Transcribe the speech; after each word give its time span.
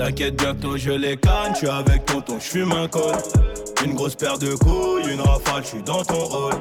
T'inquiète, 0.00 0.36
bientôt 0.36 0.78
je 0.78 0.92
les 0.92 1.14
canne, 1.18 1.52
tu 1.52 1.68
avec 1.68 2.06
tonton, 2.06 2.38
j'fume 2.40 2.72
un 2.72 2.88
col. 2.88 3.16
Une 3.84 3.92
grosse 3.92 4.14
paire 4.14 4.38
de 4.38 4.54
couilles, 4.54 5.12
une 5.12 5.20
rafale, 5.20 5.62
j'suis 5.62 5.82
dans 5.82 6.02
ton 6.02 6.24
rôle. 6.24 6.54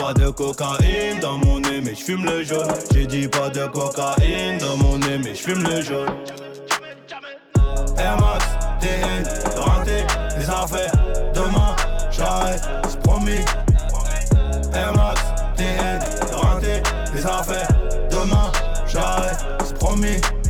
Pas 0.00 0.14
de 0.14 0.30
cocaïne 0.30 1.20
dans 1.20 1.36
mon 1.36 1.60
nez, 1.60 1.82
mais 1.84 1.94
j'fume 1.94 2.24
le 2.24 2.42
jaune. 2.42 2.72
J'ai 2.94 3.04
dit 3.04 3.28
pas 3.28 3.50
de 3.50 3.66
cocaïne 3.66 4.56
dans 4.60 4.78
mon 4.78 4.96
nez, 4.96 5.18
mais 5.22 5.34
j'fume 5.34 5.62
le 5.62 5.82
jaune. 5.82 6.08
Air 7.98 8.16
Max, 8.18 8.46
TN, 8.80 9.24
les 10.38 10.48
affaires. 10.48 10.92
Demain, 11.34 11.76
j'arrête, 12.10 12.62
c'est 12.88 13.00
promis. 13.00 13.44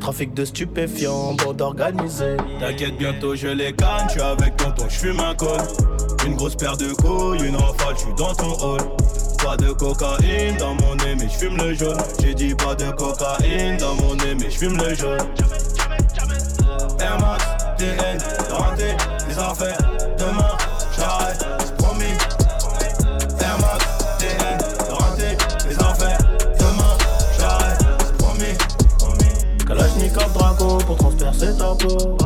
Trafic 0.00 0.34
de 0.34 0.44
stupéfiants, 0.44 1.34
bande 1.34 1.60
organisée. 1.60 2.36
T'inquiète, 2.58 2.96
bientôt 2.96 3.34
je 3.34 3.48
les 3.48 3.72
canne, 3.72 4.06
tu 4.12 4.20
avec 4.20 4.56
tonton, 4.56 4.86
j'fume 4.88 5.20
un 5.20 5.34
col. 5.34 5.60
Une 6.26 6.34
grosse 6.34 6.56
paire 6.56 6.76
de 6.76 6.92
couilles, 6.94 7.46
une 7.46 7.56
rafale, 7.56 7.94
j'suis 7.96 8.14
dans 8.16 8.34
ton 8.34 8.52
hall. 8.64 8.80
Pas 9.42 9.56
de 9.56 9.72
cocaïne 9.72 10.56
dans 10.58 10.74
mon 10.74 10.94
nez, 10.96 11.14
mais 11.18 11.28
j'fume 11.28 11.56
le 11.56 11.74
jaune. 11.74 11.98
J'ai 12.20 12.34
dit 12.34 12.54
pas 12.54 12.74
de 12.74 12.90
cocaïne 12.90 13.76
dans 13.78 13.94
mon 13.94 14.14
nez, 14.16 14.34
mais 14.38 14.50
j'fume 14.50 14.76
le 14.76 14.94
jaune. 14.94 15.18
Air 16.98 17.18
Max, 17.20 17.44
TN, 17.78 18.18
les 19.28 19.38
affaires. 19.38 19.78
Demain, 20.18 20.56
transpercer 31.30 31.56
ta 31.56 31.74
peau. 31.74 32.16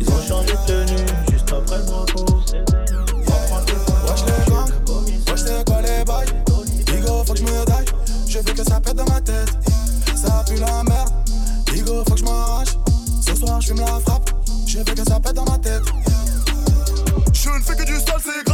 Ils 0.00 0.08
ont 0.08 0.22
changé 0.26 0.52
de 0.52 0.66
tenue 0.66 1.06
juste 1.30 1.52
après 1.52 1.78
le 1.78 1.84
braco. 1.84 2.24
Wesh 4.06 4.24
les 4.26 4.50
gangs, 4.50 4.72
wesh 5.28 5.40
c'est 5.40 5.64
quoi 5.66 5.82
les 5.82 6.04
bails 6.04 6.26
Digo 6.86 7.24
faut 7.24 7.32
que 7.32 7.38
je 7.38 7.44
me 7.44 7.64
daille, 7.66 7.84
je 8.28 8.38
veux 8.38 8.54
que 8.54 8.64
ça 8.64 8.80
pète 8.80 8.96
dans 8.96 9.04
ma 9.06 9.20
tête. 9.20 9.50
Ça 10.14 10.44
pue 10.46 10.56
la 10.56 10.82
merde, 10.84 11.10
Digo 11.72 12.04
faut 12.06 12.14
que 12.14 12.20
je 12.20 12.24
m'arrache. 12.24 12.76
Ce 13.20 13.34
soir 13.34 13.60
je 13.60 13.68
fume 13.68 13.80
la 13.80 14.00
frappe, 14.00 14.30
je 14.66 14.78
veux 14.78 14.84
que 14.84 15.04
ça 15.04 15.20
pète 15.20 15.34
dans 15.34 15.44
ma 15.44 15.58
tête. 15.58 15.82
Je 17.32 17.50
ne 17.50 17.60
fais 17.60 17.76
que 17.76 17.84
du 17.84 17.94
sale, 17.94 18.20
c'est 18.22 18.47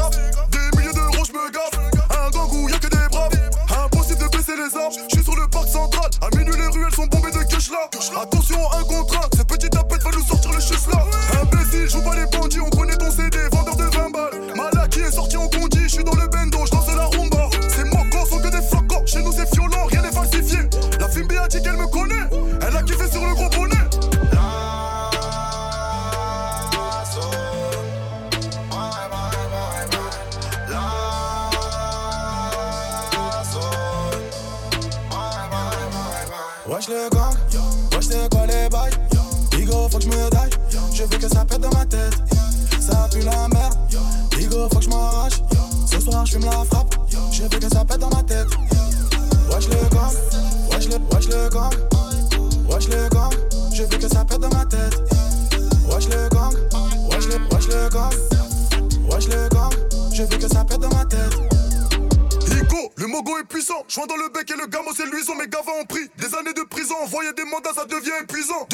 le 64.16 64.28
bec 64.28 64.50
et 64.50 64.56
le 64.56 64.66
gamo 64.66 64.91
c'est 64.97 65.06
luisant. 65.06 65.34
Mes 65.36 65.48
gavas 65.48 65.72
ont 65.80 65.84
pris 65.84 66.08
des 66.16 66.34
années 66.34 66.52
de 66.52 66.62
prison. 66.62 66.94
Envoyer 67.02 67.32
des 67.32 67.44
mandats, 67.44 67.72
ça 67.75 67.84
devient 67.84 68.12
épuisant. 68.22 68.66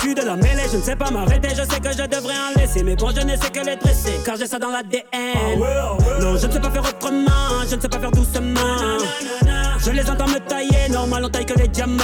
20 0.00 0.08
ans 0.08 0.10
au-dessus 0.10 0.14
de 0.14 0.22
la 0.22 0.36
mêlée, 0.36 0.68
je 0.70 0.76
ne 0.76 0.82
sais 0.82 0.96
pas 0.96 1.10
m'arrêter, 1.10 1.48
je 1.50 1.62
sais 1.62 1.80
que 1.80 1.92
je 1.92 2.06
devrais 2.06 2.34
en 2.34 2.58
laisser. 2.58 2.82
Mais 2.82 2.96
bon, 2.96 3.10
je 3.14 3.20
ne 3.20 3.36
sais 3.36 3.50
que 3.50 3.64
les 3.64 3.76
dresser, 3.76 4.20
car 4.24 4.36
j'ai 4.36 4.46
ça 4.46 4.58
dans 4.58 4.70
l'ADN. 4.70 5.58
Non, 6.20 6.36
je 6.36 6.46
ne 6.46 6.52
sais 6.52 6.60
pas 6.60 6.70
faire 6.70 6.82
autrement, 6.82 7.64
je 7.68 7.76
ne 7.76 7.80
sais 7.80 7.88
pas 7.88 7.98
faire 7.98 8.10
doucement. 8.10 8.98
Je 9.78 9.90
les 9.90 10.10
entends 10.10 10.28
me 10.28 10.38
tailler, 10.38 10.88
normal 10.90 11.24
on 11.24 11.28
taille 11.28 11.46
que 11.46 11.58
les 11.58 11.68
diamants. 11.68 12.02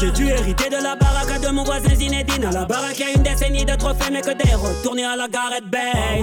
J'ai 0.00 0.10
dû 0.10 0.28
hériter 0.28 0.68
de 0.68 0.82
la 0.82 0.96
baraque 0.96 1.40
de 1.40 1.48
mon 1.48 1.64
voisin 1.64 1.94
Zinedine. 1.94 2.44
À 2.44 2.52
la 2.52 2.64
baraque, 2.64 2.98
y 2.98 3.04
a 3.04 3.10
une 3.16 3.22
décennie 3.22 3.64
de 3.64 3.74
trophées, 3.74 4.10
mais 4.12 4.20
que 4.20 4.30
des 4.30 4.54
retournés 4.54 5.04
à 5.04 5.16
la 5.16 5.28
Gareth 5.28 5.68
Bay. 5.68 6.22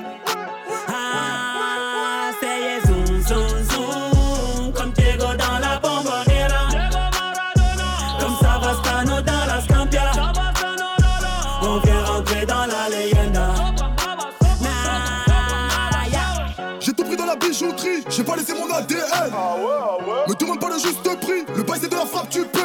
Mon 19.31 19.37
ADN. 19.37 20.29
Me 20.29 20.35
demande 20.35 20.59
pas 20.59 20.69
le 20.69 20.79
juste 20.79 21.03
prix, 21.21 21.45
le 21.55 21.63
bail 21.63 21.79
c'est 21.81 21.89
de 21.89 21.95
la 21.95 22.05
frappe, 22.05 22.29
tu 22.29 22.43
paies. 22.43 22.59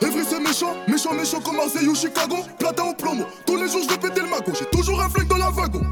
Evry 0.00 0.24
c'est 0.28 0.40
méchant, 0.40 0.74
méchant, 0.88 1.12
méchant 1.12 1.40
comme 1.40 1.56
Marseille 1.56 1.88
ou 1.88 1.94
Chicago. 1.94 2.36
Platin 2.58 2.84
au 2.84 2.94
plomo, 2.94 3.24
tous 3.46 3.56
les 3.56 3.68
jours 3.68 3.82
je 3.84 3.88
vais 3.88 3.98
péter 3.98 4.20
le 4.20 4.28
magot. 4.28 4.52
J'ai 4.58 4.66
toujours 4.66 5.00
un 5.00 5.08
flingue 5.08 5.28
dans 5.28 5.38
la 5.38 5.50
wagon. 5.50 5.82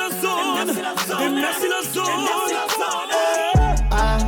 La 0.00 0.08
zone. 0.22 0.68
Et 1.22 1.28
merci 1.28 1.66
la 1.68 1.82
zone. 1.94 2.28
Ah, 3.90 4.18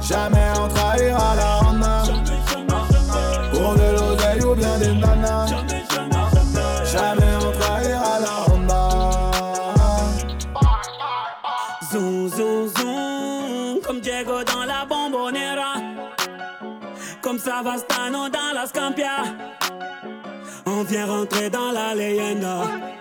jamais 0.00 0.48
on 0.60 0.68
trahira 0.68 1.34
la 1.40 1.50
Honda. 1.62 2.02
Pour 3.52 3.74
de 3.74 3.88
l'oseille 3.96 4.42
ou 4.44 4.54
bien 4.54 4.78
des 4.78 4.92
nanas. 4.92 5.46
Jamais 6.92 7.34
on 7.46 7.52
trahira 7.58 8.14
la 8.26 8.34
Honda. 8.48 8.82
Zoom, 11.90 12.28
zoom, 12.28 12.68
zoom, 12.76 13.80
comme 13.86 14.00
Diego 14.00 14.42
dans 14.44 14.64
la 14.64 14.84
bombonera. 14.88 15.74
Comme 17.22 17.38
Savastano 17.38 18.28
dans 18.28 18.52
la 18.54 18.66
Scampia. 18.66 19.16
On 20.66 20.82
vient 20.84 21.06
rentrer 21.06 21.50
dans 21.50 21.72
la 21.72 21.94
leyenda. 21.94 22.93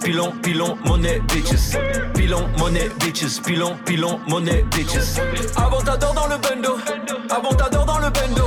Pilon, 0.00 0.32
pilon, 0.42 0.76
monnaie, 0.84 1.20
bitches. 1.28 1.76
Pilon, 2.14 2.48
monnaie, 2.58 2.90
bitches, 3.00 3.40
pilon, 3.40 3.76
pilon, 3.86 4.20
monnaie, 4.28 4.64
bitches. 4.70 5.18
Avantador 5.56 6.14
dans 6.14 6.26
le 6.26 6.36
bendo, 6.38 6.76
avantador 7.30 7.86
dans 7.86 7.98
le 7.98 8.10
bendo, 8.10 8.44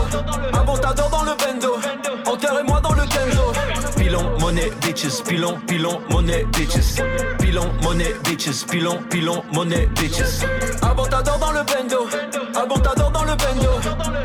avantador 0.53 1.09
dans 1.09 1.23
le 1.23 1.31
bendo. 1.37 1.77
Enterrez-moi 2.25 2.79
dans 2.81 2.93
le 2.93 3.03
kenzo. 3.03 3.53
Pilon, 3.97 4.37
monnaie, 4.39 4.71
bitches, 4.81 5.23
pilon, 5.23 5.59
pilon, 5.67 5.99
monnaie, 6.09 6.45
bitches. 6.53 7.01
Pilon, 7.39 7.71
monnaie, 7.81 8.15
bitches, 8.23 8.65
pilon, 8.69 8.99
pilon, 9.09 9.43
monnaie, 9.51 9.87
bitches. 9.95 10.45
Avantador 10.81 11.39
dans 11.39 11.51
le 11.51 11.63
bendo, 11.63 12.07
avantador 12.55 13.11
dans 13.11 13.23
le 13.23 13.35
bendo, 13.35 13.69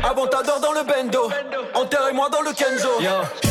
avantador 0.03 0.59
dans 0.59 0.71
le 0.71 0.83
bendo. 0.83 1.31
Enterrez-moi 1.73 2.29
dans 2.31 2.41
le 2.41 2.53
kenzo. 2.53 2.89
Suis 3.43 3.50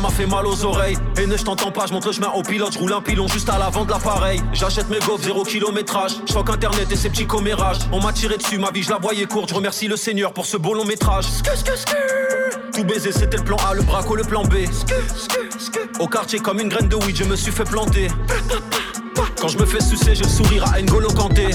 m'a 0.00 0.10
fait 0.10 0.26
mal 0.26 0.46
aux 0.46 0.64
oreilles. 0.64 0.96
Et 1.18 1.26
ne 1.26 1.36
je 1.36 1.44
t'entends 1.44 1.70
pas, 1.70 1.86
je 1.86 1.92
montre 1.92 2.08
le 2.08 2.12
chemin 2.12 2.30
au 2.34 2.42
pilote. 2.42 2.72
Je 2.72 2.78
roule 2.78 2.92
un 2.92 3.00
pilon 3.00 3.28
juste 3.28 3.48
à 3.48 3.58
l'avant 3.58 3.84
de 3.84 3.90
l'appareil. 3.90 4.40
J'achète 4.52 4.88
mes 4.88 4.98
gaufres, 4.98 5.24
zéro 5.24 5.44
kilométrage. 5.44 6.16
Je 6.26 6.34
internet 6.38 6.90
et 6.90 6.96
ses 6.96 7.10
petits 7.10 7.26
commérages. 7.26 7.78
On 7.92 8.00
m'a 8.00 8.12
tiré 8.12 8.36
dessus, 8.36 8.58
ma 8.58 8.70
vie, 8.70 8.82
je 8.82 8.90
la 8.90 8.98
voyais 8.98 9.26
courte. 9.26 9.48
Je 9.50 9.54
remercie 9.54 9.88
le 9.88 9.96
Seigneur 9.96 10.32
pour 10.32 10.46
ce 10.46 10.56
beau 10.56 10.74
long 10.74 10.84
métrage. 10.84 11.26
Tout 12.72 12.84
baiser, 12.84 13.12
c'était 13.12 13.36
le 13.36 13.44
plan 13.44 13.56
A, 13.68 13.74
le 13.74 13.82
braco, 13.82 14.16
le 14.16 14.24
plan 14.24 14.42
B. 14.42 14.66
Au 16.00 16.06
quartier, 16.06 16.38
comme 16.38 16.60
une 16.60 16.68
graine 16.68 16.88
de 16.88 16.96
weed, 16.96 17.16
je 17.16 17.24
me 17.24 17.36
suis 17.36 17.52
fait 17.52 17.64
planter. 17.64 18.08
Quand 19.40 19.48
je 19.48 19.58
me 19.58 19.66
fais 19.66 19.80
sucer, 19.80 20.14
le 20.14 20.28
sourire 20.28 20.64
à 20.72 20.80
N'Golo 20.80 21.08
Kanté. 21.08 21.48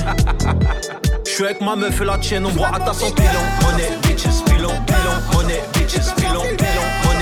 Je 1.25 1.29
suis 1.29 1.43
avec 1.43 1.61
ma 1.61 1.75
meuf 1.75 1.99
et 2.01 2.05
la 2.05 2.17
tienne, 2.17 2.45
on 2.45 2.51
boit 2.51 2.69
à 2.73 2.79
ta 2.79 2.93
santé. 2.93 3.23
Monnaie, 3.61 3.91
bitches, 4.03 4.43
pilon, 4.45 4.73
pilon, 4.85 5.47
bitches, 5.73 6.13
pilon, 6.15 6.41
pilon, 6.57 7.18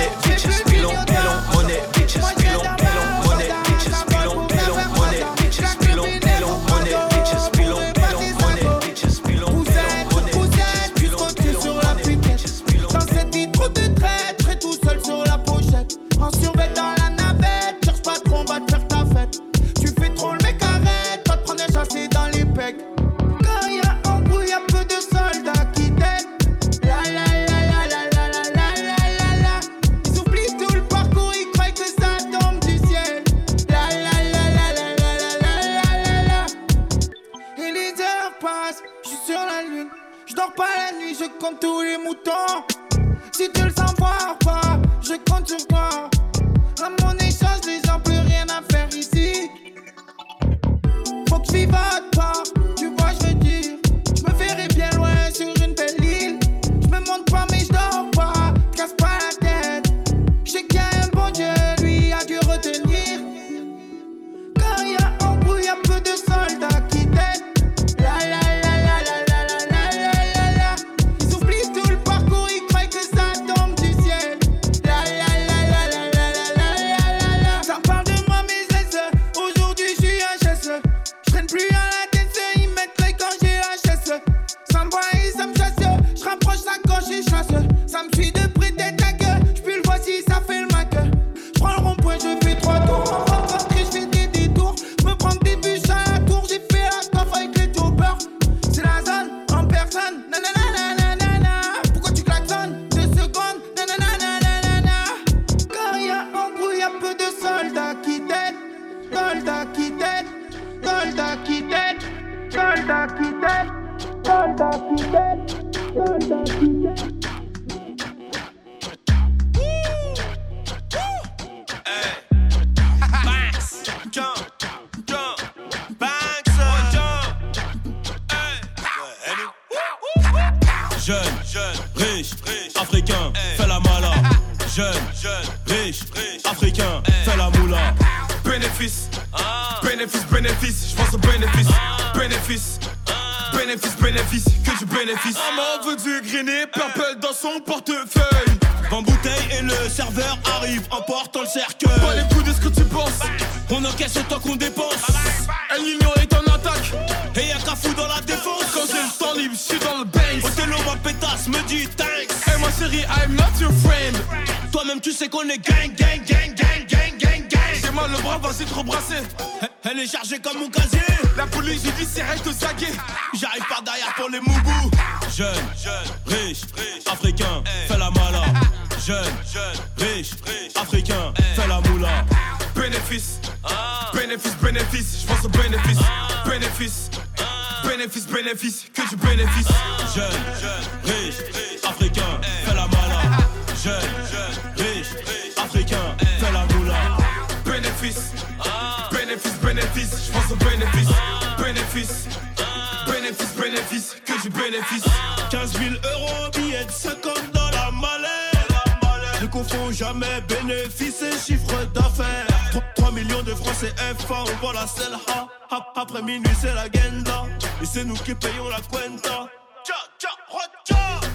bénéfice, 203.70 204.16
que 204.26 204.42
du 204.42 204.50
bénéfice. 204.50 205.04
15 205.52 205.74
000 205.74 205.90
euros, 206.14 206.50
billets 206.56 206.86
de 206.86 206.92
50 206.92 207.52
dans 207.54 207.70
la 207.70 207.92
mallette. 207.92 209.42
Ne 209.42 209.48
confond 209.48 209.92
jamais 209.92 210.42
bénéfice 210.48 211.22
et 211.22 211.38
chiffre 211.38 211.84
d'affaires. 211.94 212.48
3, 212.72 212.82
3 212.96 213.12
millions 213.12 213.44
de 213.44 213.54
francs 213.54 213.76
CFA, 213.76 214.44
on 214.48 214.66
voit 214.66 214.74
la 214.74 214.88
selle. 214.88 215.18
ha. 215.28 215.48
Après 215.96 216.22
minuit, 216.22 216.50
c'est 216.60 216.74
la 216.74 216.86
genda. 216.86 217.46
Et 217.82 217.86
c'est 217.86 218.04
nous 218.04 218.16
qui 218.16 218.34
payons 218.36 218.70
la 218.70 218.80
cuenta. 218.92 219.50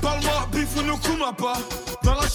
Parle-moi, 0.01 0.49
bif 0.53 0.77
ou 0.77 0.83
no 0.83 0.97
kumapa. 0.97 1.55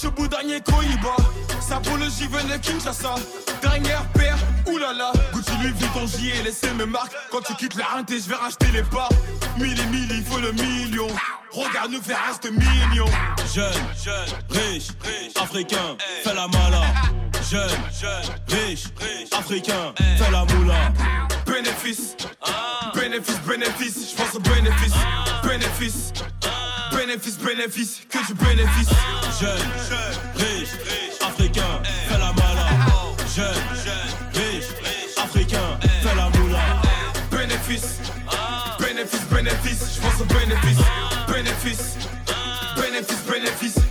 Chebou, 0.00 0.28
dernier 0.28 0.60
Koiba. 0.60 1.16
Ça 1.60 1.80
vaut 1.82 1.96
le 1.96 2.04
JVN 2.04 2.60
Kinshasa. 2.60 3.16
Dernière 3.60 4.04
paire, 4.12 4.38
oulala. 4.68 5.12
Gucci 5.32 5.50
Louis 5.60 5.72
Vuitton, 5.72 6.06
j'y 6.06 6.30
ai 6.30 6.42
laissé 6.42 6.68
mes 6.74 6.86
marques. 6.86 7.12
Quand 7.32 7.40
tu 7.40 7.54
quittes 7.54 7.74
la 7.74 7.86
rente, 7.86 8.10
je 8.10 8.28
vais 8.28 8.36
racheter 8.36 8.68
les 8.72 8.84
parts. 8.84 9.10
Mille 9.58 9.78
et 9.78 9.86
mille, 9.86 10.08
il 10.10 10.24
faut 10.24 10.38
le 10.38 10.52
million. 10.52 11.08
Regarde 11.50 11.90
nous 11.90 12.02
faire 12.02 12.20
reste 12.28 12.48
mignon. 12.50 13.06
Jeune, 13.52 13.72
jeune, 14.04 14.28
riche, 14.50 14.88
riche, 15.02 15.32
africain, 15.42 15.96
fais 16.22 16.34
la 16.34 16.46
mala. 16.46 16.82
Jeune, 17.42 17.70
riche, 18.48 18.84
africain, 19.32 19.94
fais 19.96 20.30
la 20.30 20.44
moula. 20.44 20.92
Bénéfice, 21.46 22.16
bénéfice, 22.94 23.40
bénéfice, 23.46 24.10
je 24.10 24.16
pense 24.16 24.34
au 24.34 24.40
bénéfice. 24.40 24.92
Bénéfice, 25.42 26.12
bénéfice, 26.92 27.38
bénéfice, 27.38 28.00
que 28.10 28.26
du 28.26 28.34
bénéfice. 28.34 28.88
Jeune, 29.40 29.50
riche, 30.36 30.68
africain, 31.26 31.82
fais 32.08 32.18
la 32.18 32.32
mala. 32.32 32.68
Jeune, 33.34 33.54
riche, 34.34 35.16
africain, 35.16 35.78
fais 36.02 36.14
la 36.14 36.28
moula. 36.38 36.60
Bénéfice, 37.30 38.00
bénéfice, 38.78 39.26
bénéfice, 39.30 39.96
je 39.96 40.00
pense 40.00 40.20
au 40.20 40.24
bénéfice. 40.24 40.84
Bénéfice, 41.28 41.96
bénéfice, 42.76 43.24
bénéfice. 43.30 43.87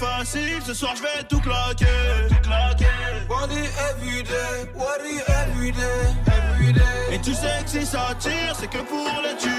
Facile, 0.00 0.62
ce 0.66 0.72
soir 0.72 0.94
je 0.96 1.02
vais 1.02 1.22
tout 1.28 1.40
claquer. 1.40 1.86
Tout 2.28 2.48
claquer. 2.48 2.86
What 3.28 3.50
it 3.50 3.70
every 3.90 4.22
day, 4.22 4.66
what 4.74 5.04
it 5.04 5.22
every 5.28 5.72
day, 5.72 6.14
every 6.26 6.72
day. 6.72 7.14
Et 7.14 7.18
tu 7.20 7.34
sais 7.34 7.62
que 7.62 7.70
si 7.70 7.84
ça 7.84 8.14
tire, 8.18 8.54
c'est 8.58 8.68
que 8.70 8.78
pour 8.78 9.06
les 9.22 9.36
tuer. 9.36 9.50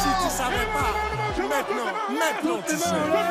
Si 0.00 0.10
tu 0.22 0.30
savais 0.36 0.68
pas, 0.76 0.92
maintenant, 1.48 1.90
maintenant 2.10 2.62
tu 2.68 2.76
sais. 2.76 3.27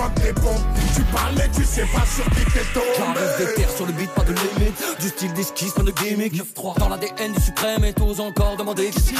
Depuis 0.00 0.22
l'époque 0.22 0.22
des 0.22 0.32
pompes 0.32 0.60
Tu 0.94 1.02
parles 1.12 1.34
mais 1.36 1.48
tu 1.54 1.64
sais 1.64 1.86
pas 1.92 2.04
sur 2.06 2.24
qui 2.30 2.44
t'es 2.52 2.64
tombé 2.72 2.86
J'arrive 2.96 3.46
des 3.46 3.54
terres 3.54 3.70
sur 3.70 3.86
le 3.86 3.92
beat, 3.92 4.10
pas 4.10 4.22
de 4.22 4.32
limite. 4.32 5.00
Du 5.00 5.08
style 5.08 5.32
d'esquisse, 5.34 5.72
pas 5.72 5.82
de 5.82 5.92
gimmick. 5.92 6.34
9-3 6.34 6.78
dans 6.78 6.88
l'ADN 6.88 7.32
du 7.32 7.40
suprême 7.40 7.84
Et 7.84 7.92
t'oses 7.92 8.20
encore 8.20 8.56
demander 8.56 8.90
qui 8.90 9.00
c'est. 9.00 9.14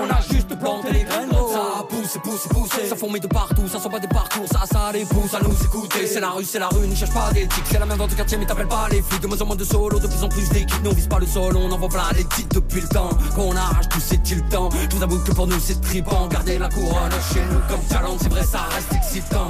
On 0.00 0.10
a 0.10 0.20
juste 0.20 0.58
planté 0.58 0.92
les 0.92 1.04
graines 1.04 1.30
Ça 1.30 1.80
a 1.80 1.82
poussé, 1.84 2.18
poussé, 2.18 2.48
poussé. 2.48 2.86
Ça 2.88 2.96
fourmille 2.96 3.20
de 3.20 3.28
partout, 3.28 3.68
ça 3.68 3.78
sent 3.78 3.88
pas 3.88 4.00
des 4.00 4.08
parcours 4.08 4.46
Ça, 4.50 4.62
ça 4.70 4.90
les 4.92 5.04
pousse 5.04 5.34
à 5.34 5.40
nous 5.40 5.54
écouter. 5.64 6.06
C'est 6.06 6.20
la 6.20 6.30
rue, 6.30 6.44
c'est 6.44 6.58
la 6.58 6.68
rue, 6.68 6.86
ne 6.86 6.94
cherche 6.94 7.12
pas 7.12 7.30
d'éthique 7.32 7.64
C'est 7.70 7.78
la 7.78 7.86
même 7.86 7.98
dans 7.98 8.08
ton 8.08 8.16
quartier 8.16 8.38
mais 8.38 8.46
t'appelles 8.46 8.68
pas 8.68 8.88
les 8.90 9.02
flics. 9.02 9.20
De 9.20 9.26
moins 9.26 9.40
en 9.40 9.46
moins 9.46 9.56
de 9.56 9.64
solo, 9.64 9.98
de 9.98 10.06
plus 10.06 10.22
en 10.22 10.28
plus 10.28 10.48
d'équipes. 10.50 10.82
Nous 10.82 10.90
on 10.90 10.94
vise 10.94 11.06
pas 11.06 11.18
le 11.18 11.26
sol, 11.26 11.56
on 11.56 11.70
envoie 11.70 11.88
plein 11.88 12.02
les 12.16 12.24
titres 12.24 12.60
depuis 12.60 12.80
le 12.80 12.88
temps 12.88 13.10
Qu'on 13.34 13.54
arrache 13.56 13.88
tous 13.88 14.00
ces 14.00 14.18
tirs 14.18 14.24
si 14.24 14.34
le 14.36 14.48
temps 14.48 14.68
Je 14.90 14.96
vous 14.96 15.02
avoue 15.02 15.18
que 15.18 15.32
pour 15.32 15.46
nous 15.46 15.60
c'est 15.60 15.80
tripant. 15.80 16.26
Garder 16.28 16.58
la 16.58 16.68
couronne 16.68 17.12
chez 17.32 17.40
nous 17.50 17.60
comme 17.68 17.84
talent 17.88 18.16
C'est 18.20 18.30
vrai 18.30 18.42
ça 18.42 18.62
reste 18.74 18.92
excitant. 18.92 19.48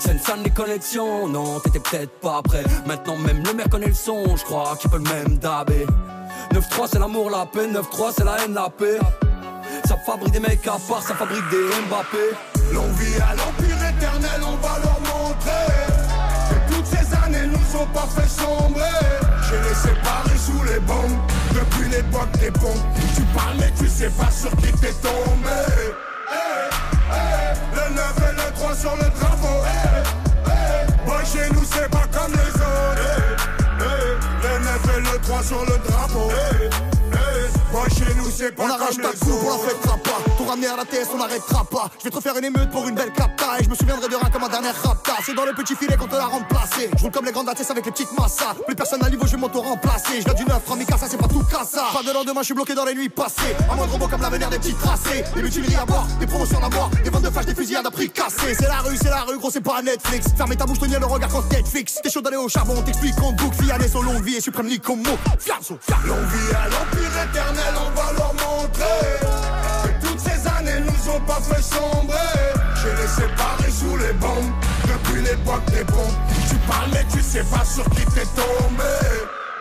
C'est 0.00 0.17
une 0.18 0.24
scène 0.24 0.42
des 0.42 0.50
connexions. 0.50 1.28
Non 1.28 1.60
t'étais 1.60 1.78
peut-être 1.78 2.20
pas 2.20 2.42
prêt. 2.42 2.64
Maintenant 2.86 3.16
même 3.16 3.42
le 3.44 3.52
mec 3.54 3.68
connaît 3.70 3.88
le 3.88 3.94
son. 3.94 4.36
Je 4.36 4.44
crois 4.44 4.76
qu'il 4.80 4.90
peut 4.90 4.98
le 4.98 5.04
même 5.04 5.38
dabé. 5.38 5.86
9-3 6.52 6.88
c'est 6.90 6.98
l'amour 6.98 7.30
la 7.30 7.46
paix. 7.46 7.66
9-3 7.68 8.12
c'est 8.16 8.24
la 8.24 8.44
haine 8.44 8.54
la 8.54 8.68
paix. 8.68 8.98
Ça 9.86 9.96
fabrique 10.04 10.32
des 10.32 10.40
mecs 10.40 10.66
à 10.66 10.76
part 10.88 11.02
Ça 11.02 11.14
fabrique 11.14 11.48
des 11.50 11.68
Mbappé. 11.88 12.24
L'envie 12.72 13.14
à 13.16 13.34
l'empire 13.36 13.76
éternel 13.76 14.40
on 14.42 14.56
va 14.56 14.78
leur 14.82 15.00
montrer 15.00 15.66
Que 16.50 16.74
toutes 16.74 16.86
ces 16.86 17.14
années 17.24 17.46
nous 17.46 17.80
ont 17.80 17.86
pas 17.86 18.08
fait 18.16 18.28
sombrer. 18.28 18.82
J'ai 19.48 19.68
les 19.68 19.74
séparés 19.74 20.38
sous 20.38 20.64
les 20.64 20.80
bombes. 20.80 21.18
Depuis 21.54 21.88
l'époque 21.90 22.32
des 22.40 22.50
bombes 22.50 22.84
Tu 23.14 23.22
parles 23.36 23.56
mais 23.60 23.72
tu 23.78 23.88
sais 23.88 24.10
pas 24.10 24.30
sur 24.30 24.50
qui 24.56 24.72
t'es 24.80 24.92
tombé. 25.00 25.58
Hey, 26.30 26.68
hey, 27.12 27.56
Le 27.74 27.94
9 27.94 28.14
et 28.30 28.34
le 28.34 28.54
3 28.54 28.74
sur 28.74 28.96
le 28.96 29.04
drapeau 29.18 29.87
chez 31.32 31.50
nous 31.52 31.64
c'est 31.64 31.90
pas 31.90 32.06
comme 32.12 32.32
les 32.32 32.54
autres. 32.54 33.38
9 34.60 34.96
et 34.96 35.00
le 35.00 35.18
3 35.20 35.42
sur 35.42 35.60
le 35.60 35.66
drapeau 35.66 35.77
Boy 35.77 35.77
chez 37.98 38.14
nous 38.14 38.30
c'est 38.30 38.52
pas 38.52 38.64
On 38.64 38.70
arrache 38.70 38.96
ta 38.96 39.10
coupe, 39.10 39.44
on 39.44 39.50
la 39.50 39.68
fêtera 39.68 39.96
pas. 39.98 40.18
Tout 40.36 40.44
ramener 40.44 40.66
à 40.68 40.76
la 40.76 40.84
TS, 40.84 41.08
on 41.14 41.18
n'arrêtera 41.18 41.64
pas. 41.64 41.90
Je 41.98 42.04
vais 42.04 42.10
te 42.10 42.16
refaire 42.16 42.36
une 42.36 42.44
émeute 42.44 42.70
pour 42.70 42.86
une 42.86 42.94
belle 42.94 43.12
capta. 43.12 43.58
Et 43.58 43.64
je 43.64 43.68
me 43.68 43.74
souviendrai 43.74 44.08
de 44.08 44.14
rien 44.14 44.30
comme 44.30 44.42
ma 44.42 44.48
dernière 44.48 44.74
rapta. 44.82 45.14
C'est 45.24 45.34
dans 45.34 45.44
le 45.44 45.52
petit 45.52 45.74
filet 45.74 45.96
qu'on 45.96 46.06
te 46.06 46.14
l'a 46.14 46.26
remplacé. 46.26 46.90
Je 46.96 47.02
roule 47.02 47.12
comme 47.12 47.24
les 47.24 47.32
grandes 47.32 47.48
ATS 47.48 47.70
avec 47.70 47.84
les 47.86 47.92
petites 47.92 48.12
massas. 48.18 48.54
Plus 48.66 48.76
personne 48.76 49.02
à 49.04 49.10
niveau, 49.10 49.26
je 49.26 49.32
vais 49.32 49.38
m'auto-remplacer. 49.38 50.20
Je 50.20 50.24
viens 50.24 50.34
du 50.34 50.44
neuf, 50.44 50.62
Ramika, 50.68 50.96
ça 50.96 51.06
c'est 51.08 51.16
pas 51.16 51.28
tout 51.28 51.42
cassa. 51.44 51.86
Pas 51.92 52.02
de 52.02 52.12
lendemain, 52.12 52.40
je 52.40 52.46
suis 52.46 52.54
bloqué 52.54 52.74
dans 52.74 52.84
les 52.84 52.94
nuits 52.94 53.08
passées. 53.08 53.56
Un 53.70 53.74
moindre 53.74 53.92
robot 53.92 54.08
comme 54.08 54.22
l'avenir 54.22 54.48
des 54.50 54.58
petits 54.58 54.74
tracés. 54.74 55.24
Des 55.34 55.42
mutineries 55.42 55.76
à 55.76 55.84
boire, 55.84 56.06
des 56.20 56.26
promotions 56.26 56.62
à 56.62 56.68
boire. 56.68 56.90
Des 57.02 57.10
ventes 57.10 57.22
de 57.22 57.30
flash, 57.30 57.46
des 57.46 57.54
fusillades 57.54 57.86
à 57.86 57.90
prix 57.90 58.10
cassé. 58.10 58.54
C'est 58.54 58.68
la 58.68 58.78
rue, 58.78 58.96
c'est 58.96 59.10
la 59.10 59.22
rue, 59.22 59.38
gros, 59.38 59.50
c'est 59.50 59.60
pas 59.60 59.82
Netflix. 59.82 60.26
Fermez 60.36 60.56
ta 60.56 60.66
bouche, 60.66 60.78
tenir 60.78 61.00
le 61.00 61.06
regard 61.06 61.30
quand 61.30 61.50
Netflix. 61.52 61.98
T'es 62.02 62.10
chaud 62.10 62.20
d'aller 62.20 62.36
au 62.36 62.48
charbon, 62.48 62.80
t'explique 62.82 63.16
qu'on 63.16 63.32
boucle. 63.32 63.62
Fianès 63.62 63.92
longue 63.94 64.22
vie 64.22 64.36
et 64.36 64.40
suprême 64.40 64.66
Nicomo. 64.68 65.10
Fianso, 65.38 65.78
fianso. 65.80 66.06
L'envie 66.06 66.54
à 66.54 66.68
l'empire 66.68 67.22
éternel, 67.28 67.74
on 67.88 68.00
va 68.00 68.12
leur 68.12 68.34
montrer 68.34 69.20
Que 69.84 70.06
toutes 70.06 70.20
ces 70.20 70.46
années 70.48 70.80
nous 70.80 71.10
ont 71.12 71.20
pas 71.20 71.40
fait 71.40 71.62
sombrer. 71.62 72.16
J'ai 72.76 72.94
les 73.02 73.08
séparés 73.08 73.70
sous 73.70 73.96
les 73.96 74.12
bombes 74.14 74.52
Depuis 74.84 75.22
l'époque 75.22 75.64
des 75.66 75.84
bombes. 75.84 76.18
Tu 76.48 76.56
parles 76.70 76.90
mais 76.92 77.04
tu 77.12 77.22
sais 77.22 77.44
pas 77.44 77.64
sur 77.64 77.84
qui 77.90 78.04
t'es 78.06 78.26
tombé. 78.36 78.94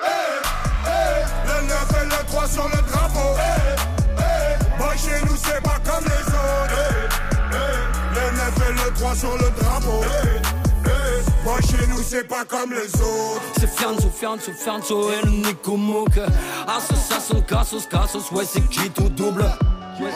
Hey, 0.03 0.39
hey, 0.85 1.25
Le 1.45 1.67
9 1.67 2.01
et 2.01 2.05
le 2.05 2.25
3 2.27 2.47
sur 2.47 2.67
le 2.67 2.81
drapeau. 2.89 3.29
Hey, 3.37 4.23
hey, 4.23 4.77
Boy 4.77 4.97
chez 4.97 5.25
nous 5.25 5.37
c'est 5.37 5.61
pas 5.61 5.79
comme 5.85 6.05
les 6.05 6.25
autres. 6.27 7.17
Le 8.15 8.37
9 8.37 8.69
et 8.69 8.73
le 8.73 8.93
3 8.93 9.15
sur 9.15 9.33
le 9.33 9.49
drapeau 9.51 9.66
c'est 12.09 12.27
pas 12.27 12.45
comme 12.45 12.71
les 12.71 12.93
autres. 13.01 13.41
C'est 13.59 13.69
Fianzo, 13.69 14.09
Fianzo, 14.09 14.51
Fianzo 14.53 15.11
et 15.11 15.25
le 15.25 15.31
Nico 15.31 15.75
Mouk 15.75 16.17
Association, 16.67 17.41
Cassos, 17.41 17.85
Cassos, 17.87 18.31
ouais 18.31 18.45
c'est 18.45 18.67
qui 18.69 18.89
tout 18.89 19.09
double. 19.09 19.43
Ouais, 19.99 20.11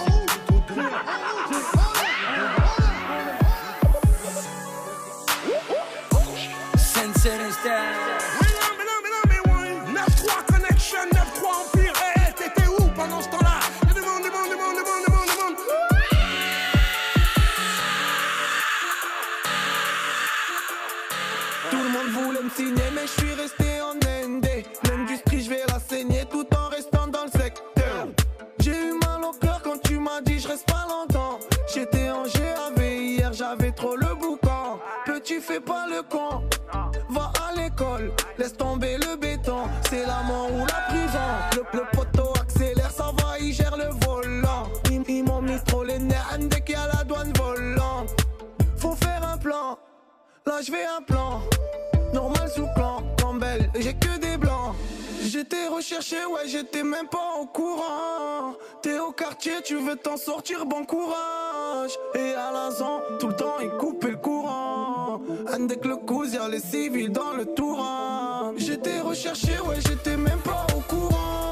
recherché, 55.82 56.18
ouais, 56.28 56.48
j'étais 56.48 56.84
même 56.84 57.08
pas 57.08 57.40
au 57.42 57.48
courant. 57.48 58.54
T'es 58.84 59.00
au 59.00 59.12
quartier, 59.12 59.54
tu 59.64 59.78
veux 59.78 59.96
t'en 59.96 60.16
sortir, 60.16 60.64
bon 60.64 60.86
courage. 60.86 61.98
Et 62.14 62.36
à 62.36 62.52
la 62.52 62.70
zone, 62.70 63.02
tout 63.20 63.30
le 63.30 63.36
temps, 63.36 63.56
il 63.60 63.72
coupe 63.72 64.04
le 64.04 64.16
courant. 64.16 65.22
Avec 65.52 65.84
le 65.84 65.96
cousin, 65.96 66.44
y'a 66.44 66.50
les 66.50 66.60
civils 66.60 67.12
dans 67.12 67.34
le 67.34 67.46
tourin. 67.46 68.54
J'étais 68.58 69.00
recherché, 69.00 69.54
ouais, 69.68 69.78
j'étais 69.88 70.18
même 70.18 70.42
pas 70.42 70.68
au 70.78 70.82
courant. 70.82 71.50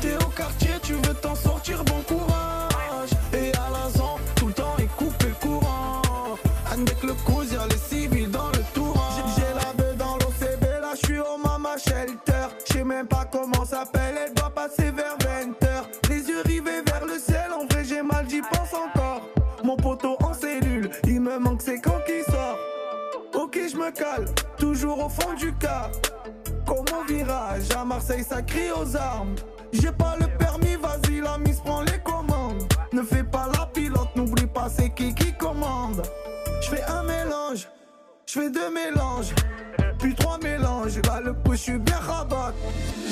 T'es 0.00 0.14
au 0.14 0.28
quartier, 0.28 0.70
tu 0.84 0.92
veux 0.92 1.14
t'en 1.20 1.34
sortir, 1.34 1.82
bon 1.82 2.02
courage. 2.06 3.10
Et 3.32 3.50
à 3.56 3.68
la 3.72 3.90
zone, 3.90 4.22
tout 4.36 4.46
le 4.46 4.54
temps, 4.54 4.76
il 4.78 4.86
coupe 4.90 5.20
le 5.24 5.34
courant. 5.40 6.02
Avec 6.70 7.02
le 7.02 7.14
cousin, 7.24 7.56
y'a 7.56 7.66
les 7.66 7.78
civils 7.78 8.30
dans 8.30 8.48
le 8.50 8.62
tourin. 8.72 9.10
J'ai 9.16 9.42
j'ai 9.42 9.54
la 9.54 9.72
beuh 9.72 9.96
dans 9.96 10.14
l'OCB, 10.18 10.62
là, 10.80 10.92
je 11.00 11.06
suis 11.06 11.18
au 11.18 11.36
mama 11.36 11.76
shelter. 11.76 12.46
Je 12.64 12.72
sais 12.74 12.84
même 12.84 13.08
pas 13.08 13.25
elle 13.72 14.34
doit 14.34 14.50
passer 14.50 14.90
vers 14.90 15.16
20h. 15.18 16.08
Les 16.08 16.28
yeux 16.28 16.42
rivés 16.44 16.82
vers 16.86 17.04
le 17.04 17.18
ciel, 17.18 17.50
en 17.52 17.66
vrai, 17.66 17.84
j'ai 17.84 18.02
mal, 18.02 18.26
j'y 18.28 18.40
pense 18.40 18.72
encore. 18.72 19.22
Mon 19.64 19.76
poteau 19.76 20.16
en 20.22 20.32
cellule, 20.32 20.90
il 21.04 21.20
me 21.20 21.38
manque, 21.38 21.62
c'est 21.62 21.80
quand 21.80 21.98
qu'il 22.06 22.22
sort. 22.24 22.58
Ok, 23.34 23.58
je 23.70 23.76
me 23.76 23.90
cale, 23.90 24.26
toujours 24.58 25.06
au 25.06 25.08
fond 25.08 25.32
du 25.34 25.52
cas. 25.54 25.90
Comme 26.66 26.84
au 26.98 27.04
virage, 27.06 27.70
à 27.76 27.84
Marseille, 27.84 28.24
ça 28.24 28.42
crie 28.42 28.70
aux 28.70 28.96
armes. 28.96 29.34
J'ai 29.72 29.92
pas 29.92 30.14
le 30.20 30.26
permis, 30.38 30.76
vas-y, 30.76 31.20
la 31.20 31.38
mise 31.38 31.60
prend 31.60 31.82
les 31.82 31.98
commandes. 32.04 32.62
Ne 32.92 33.02
fais 33.02 33.24
pas 33.24 33.48
la 33.58 33.66
pilote, 33.66 34.14
n'oublie 34.14 34.46
pas, 34.46 34.68
c'est 34.68 34.90
qui 34.90 35.14
qui 35.14 35.32
commande. 35.32 36.02
Je 36.62 36.68
fais 36.68 36.84
un 36.84 37.02
mélange, 37.02 37.68
je 38.26 38.40
fais 38.40 38.50
deux 38.50 38.70
mélanges, 38.70 39.34
puis 40.06 40.14
trois 40.14 40.38
mélanges. 40.38 40.98
Là, 41.04 41.20
le 41.20 41.32
coup, 41.32 41.52
je 41.52 41.56
suis 41.56 41.78
bien 41.78 41.98
rabat. 41.98 42.52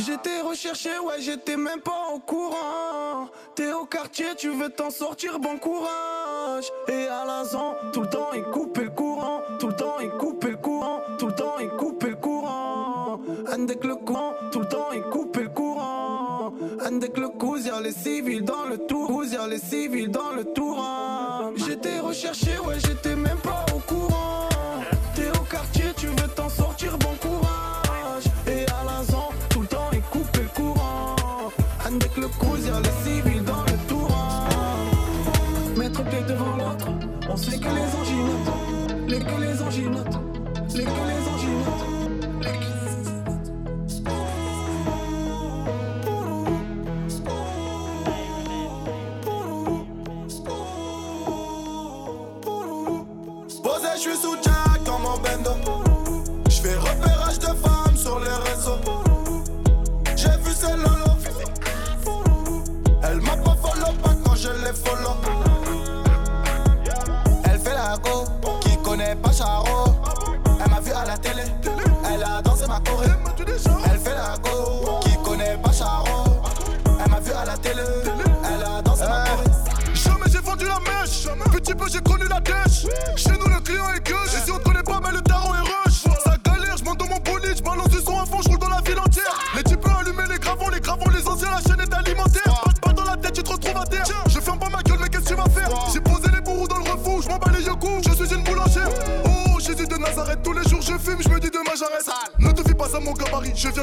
J'étais 0.07 0.41
recherché, 0.41 0.91
ouais, 0.91 1.21
j'étais 1.21 1.57
même 1.57 1.81
pas 1.81 2.15
au 2.15 2.21
courant. 2.21 3.29
T'es 3.57 3.73
au 3.73 3.85
quartier, 3.85 4.27
tu 4.37 4.51
veux 4.51 4.71
t'en 4.71 4.91
sortir, 4.91 5.41
bon 5.41 5.59
courage. 5.59 6.67
Et 6.87 7.07
à 7.09 7.25
la 7.27 7.45
zone, 7.45 7.75
tout 7.93 8.03
le 8.03 8.09
temps, 8.09 8.31
il 8.33 8.45
coupe 8.45 8.79
le 8.79 8.91
courant. 8.91 9.41
Tout 9.59 9.69
le 9.69 9.75
temps, 9.75 9.97
il 10.01 10.11
coupe 10.11 10.45
le 10.45 10.57
courant. 10.57 11.01
Tout 11.19 11.27
le 11.27 11.35
temps, 11.35 11.57
il 11.61 11.69
coupe 11.71 12.05
le 12.05 12.15
courant. 12.15 13.21
Avec 13.53 13.83
le 13.83 13.97
courant, 13.97 14.33
tout 14.53 14.61
le 14.61 14.69
temps, 14.69 14.93
il 14.95 15.03
coupe 15.03 15.37
le 15.37 15.49
courant. 15.49 16.55
Avec 16.85 17.19
le 17.19 17.29
cousin, 17.29 17.75
y'a 17.75 17.81
les 17.81 17.93
civils 17.93 18.45
dans 18.45 18.67
le 18.67 18.79
tour. 18.79 19.25
Y'a 19.25 19.49
les 19.49 19.59
civils 19.59 20.13
dans 20.13 20.31
le 20.31 20.45
tourin. 20.45 21.53
J'étais 21.57 21.99
recherché, 21.99 22.57
ouais, 22.65 22.79
j'étais 22.87 23.17
même 23.17 23.39
pas 23.39 23.67
au 23.75 23.81
courant. 23.81 24.49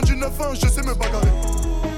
Du 0.01 0.15
9-1, 0.15 0.55
je 0.55 0.67
sais 0.67 0.81
me 0.81 0.93
bagarrer. 0.93 1.90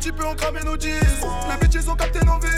Les 0.00 0.06
types 0.06 0.24
ont 0.24 0.34
cramé 0.34 0.60
nos 0.64 0.80
jeans, 0.80 0.98
les 1.50 1.68
bitches 1.68 1.86
ont 1.86 1.94
capté 1.94 2.20
nos 2.24 2.38
vies. 2.38 2.48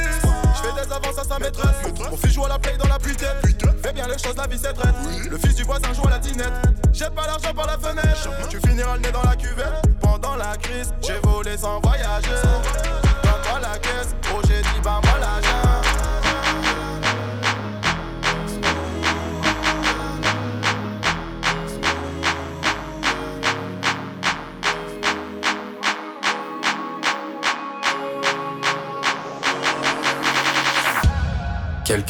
J'fais 0.54 0.72
des 0.74 0.92
avances 0.92 1.18
à 1.18 1.24
sa 1.24 1.40
maîtresse. 1.40 1.74
Mon 2.08 2.16
fils 2.16 2.34
joue 2.34 2.44
à 2.44 2.50
la 2.50 2.56
play 2.56 2.76
dans 2.78 2.86
la 2.86 3.00
puitaine. 3.00 3.36
Fais 3.82 3.92
bien 3.92 4.06
les 4.06 4.16
choses, 4.16 4.36
la 4.36 4.46
vie 4.46 4.60
c'est 4.62 4.72
traite. 4.72 4.94
Le 5.28 5.36
fils 5.38 5.56
du 5.56 5.64
voisin 5.64 5.92
joue 5.92 6.06
à 6.06 6.10
la 6.10 6.18
dinette. 6.20 6.52
Jette 6.92 7.12
pas 7.16 7.26
l'argent 7.26 7.52
par 7.52 7.66
la 7.66 7.76
fenêtre. 7.78 8.28
Tu 8.48 8.60
finiras 8.60 8.94
le 8.94 9.00
nez 9.00 9.10
dans 9.10 9.24
la 9.24 9.34
cuvette. 9.34 9.82
Pendant 10.00 10.36
la 10.36 10.56
crise, 10.56 10.94
j'ai 11.04 11.18
volé 11.24 11.56
sans 11.56 11.80
voyager. 11.80 12.30
Dans 13.24 13.58
la 13.58 13.76
caisse, 13.76 14.14
oh 14.32 14.40
j'ai 14.46 14.62
dit 14.62 14.80
bah 14.84 15.00
moi 15.02 15.18
l'argent. 15.18 15.91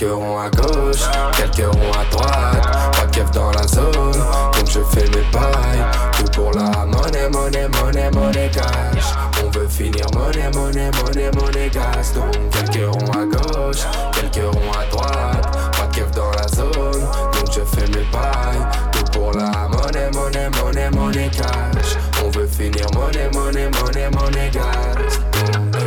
Quelques 0.03 0.15
ronds 0.15 0.41
à 0.41 0.51
gauche, 0.51 1.05
quelques 1.37 1.73
ronds 1.73 1.93
à 1.93 2.05
droite. 2.11 2.93
Pas 2.93 3.07
keuf 3.07 3.31
dans 3.31 3.53
la 3.53 3.65
zone, 3.69 3.93
donc 3.93 4.67
je 4.67 4.81
fais 4.91 5.09
mes 5.11 5.23
pailles. 5.31 5.87
Tout 6.19 6.25
pour 6.33 6.51
la 6.51 6.85
monnaie, 6.85 7.29
monnaie, 7.31 7.69
monnaie, 7.69 8.11
monnaie 8.11 8.51
cash. 8.53 9.15
On 9.45 9.51
veut 9.57 9.69
finir 9.69 10.05
monnaie, 10.13 10.51
monnaie, 10.57 10.91
monnaie, 11.01 11.31
monnaie 11.37 11.71
gas. 11.71 12.15
Donc 12.17 12.35
quelques 12.51 12.85
ronds 12.93 13.13
à 13.13 13.27
gauche, 13.27 13.85
quelques 14.13 14.45
ronds 14.45 14.73
à 14.73 14.91
droite. 14.91 15.71
Pas 15.71 15.87
keuf 15.95 16.11
dans 16.11 16.33
la 16.33 16.49
zone, 16.49 17.07
donc 17.35 17.53
je 17.53 17.61
fais 17.61 17.87
mes 17.97 18.05
pailles. 18.11 18.67
Tout 18.91 19.05
pour 19.13 19.31
la 19.31 19.69
monnaie, 19.69 20.11
monnaie, 20.13 20.51
monnaie, 20.61 20.91
monnaie 20.91 21.31
cash. 21.31 21.97
On 22.25 22.29
veut 22.31 22.49
finir 22.49 22.87
monnaie, 22.93 23.31
monnaie, 23.33 23.71
monnaie, 23.81 24.11
monnaie 24.11 24.51
gas. 24.51 25.82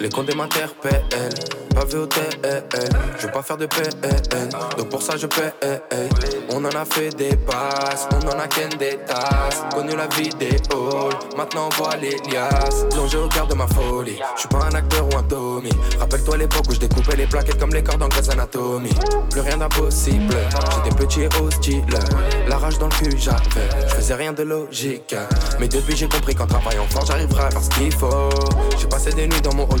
Les 0.00 0.08
comptes 0.08 0.34
m'interpellent, 0.34 1.04
pas 1.74 1.84
vu 1.84 1.98
au 1.98 2.06
TL. 2.06 2.64
Je 3.18 3.26
veux 3.26 3.32
pas 3.32 3.42
faire 3.42 3.58
de 3.58 3.66
PN, 3.66 4.48
donc 4.78 4.88
pour 4.88 5.02
ça 5.02 5.18
je 5.18 5.26
paie. 5.26 5.52
On 6.48 6.64
en 6.64 6.70
a 6.70 6.86
fait 6.86 7.10
des 7.10 7.36
passes, 7.36 8.08
on 8.10 8.26
en 8.26 8.38
a 8.38 8.48
qu'un 8.48 8.74
des 8.78 8.96
tasses. 9.06 9.62
Connu 9.74 9.94
la 9.94 10.06
vie 10.06 10.30
des 10.30 10.56
halls, 10.70 11.36
maintenant 11.36 11.68
on 11.70 11.76
voit 11.76 11.96
les 11.96 12.16
liasses. 12.32 12.86
Plongé 12.90 13.18
au 13.18 13.28
cœur 13.28 13.46
de 13.46 13.52
ma 13.52 13.66
folie, 13.66 14.18
je 14.36 14.40
suis 14.40 14.48
pas 14.48 14.64
un 14.64 14.74
acteur 14.74 15.06
ou 15.06 15.18
un 15.18 15.22
Tommy. 15.22 15.70
Rappelle-toi 15.98 16.38
l'époque 16.38 16.64
où 16.70 16.72
je 16.72 16.80
découpais 16.80 17.16
les 17.16 17.26
plaquettes 17.26 17.58
comme 17.58 17.74
les 17.74 17.82
cordes 17.82 18.02
en 18.02 18.08
Grey's 18.08 18.30
Anatomy. 18.30 18.94
Plus 19.30 19.42
rien 19.42 19.58
d'impossible, 19.58 20.34
j'étais 20.82 20.96
petit 20.96 21.20
et 21.24 21.28
hostile. 21.42 21.84
La 22.48 22.56
rage 22.56 22.78
dans 22.78 22.88
le 22.88 22.94
cul 22.94 23.18
j'avais, 23.18 23.68
je 23.86 23.94
faisais 23.96 24.14
rien 24.14 24.32
de 24.32 24.44
logique. 24.44 25.14
Mais 25.58 25.68
depuis 25.68 25.94
j'ai 25.94 26.08
compris 26.08 26.34
qu'en 26.34 26.46
travaillant 26.46 26.86
fort 26.88 27.04
j'arriverai 27.04 27.42
à 27.42 27.50
faire 27.50 27.62
ce 27.62 27.68
qu'il 27.68 27.94
faut. 27.94 28.30
J'ai 28.78 28.86
passé 28.86 29.12
des 29.12 29.28
nuits 29.28 29.42
dans 29.42 29.54
mon 29.54 29.64
hall 29.64 29.80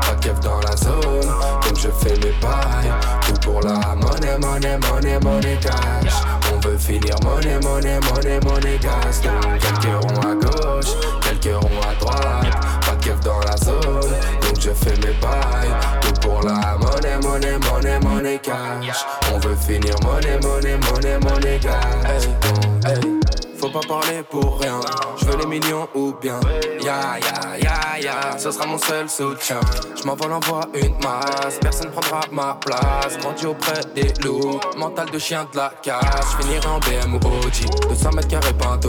Keuf 0.21 0.39
dans 0.41 0.59
la 0.59 0.75
zone. 0.77 1.25
Donc 1.63 1.77
je 1.77 1.89
fais 1.89 2.15
mes 2.17 2.33
bails. 2.39 2.93
Tout 3.25 3.39
pour 3.41 3.61
la 3.61 3.95
monnaie, 3.95 4.37
monnaie, 4.37 4.77
monnaie, 4.77 5.19
monnaie 5.19 5.57
cash. 5.59 6.13
On 6.53 6.59
veut 6.59 6.77
finir 6.77 7.15
monnaie, 7.23 7.59
monnaie, 7.59 7.99
monnaie, 8.01 8.39
monnaie 8.41 8.77
gas. 8.77 9.21
Quelques 9.59 10.03
ronds 10.03 10.21
à 10.21 10.35
gauche, 10.35 10.93
quelques 11.21 11.55
ronds 11.55 11.81
à 11.89 11.95
droite. 11.99 12.53
Pas 12.81 12.95
de 12.95 13.23
dans 13.23 13.39
la 13.39 13.57
zone. 13.57 14.11
Donc 14.41 14.59
je 14.59 14.69
fais 14.71 14.95
mes 14.97 15.13
bails. 15.19 15.75
Tout 16.01 16.13
pour 16.21 16.41
la 16.43 16.77
monnaie, 16.77 17.17
monnaie, 17.23 17.57
monnaie, 17.71 17.99
monnaie 17.99 18.39
cash. 18.39 19.05
On 19.33 19.39
veut 19.39 19.55
finir 19.55 19.95
monnaie, 20.03 20.39
monnaie, 20.43 20.77
monnaie, 20.77 21.17
monnaie 21.19 21.59
gas. 21.59 22.27
Hey, 22.85 22.93
hey. 22.93 23.20
Faut 23.61 23.69
pas 23.69 23.87
parler 23.87 24.23
pour 24.27 24.59
rien, 24.59 24.79
je 25.19 25.25
veux 25.25 25.37
les 25.37 25.45
millions 25.45 25.87
ou 25.93 26.15
bien. 26.19 26.39
Ya 26.83 27.19
ya 27.19 27.57
ya 27.59 27.99
ya, 28.01 28.35
ce 28.35 28.49
sera 28.49 28.65
mon 28.65 28.79
seul 28.79 29.07
soutien. 29.07 29.59
Je 29.95 30.03
m'envole 30.03 30.33
envoie 30.33 30.61
une 30.73 30.95
masse, 31.03 31.59
personne 31.61 31.91
prendra 31.91 32.21
ma 32.31 32.57
place. 32.65 33.19
Grandi 33.19 33.45
auprès 33.45 33.81
des 33.93 34.11
loups, 34.23 34.59
mental 34.77 35.11
de 35.11 35.19
chien 35.19 35.47
de 35.51 35.57
la 35.57 35.71
casse. 35.83 36.35
Finirai 36.39 36.65
en 36.65 36.79
BM 36.79 37.13
ou 37.13 37.17
OG, 37.17 37.87
200 37.87 38.11
mètres 38.13 38.27
carrés 38.29 38.53
pas 38.53 38.69
un 38.69 38.79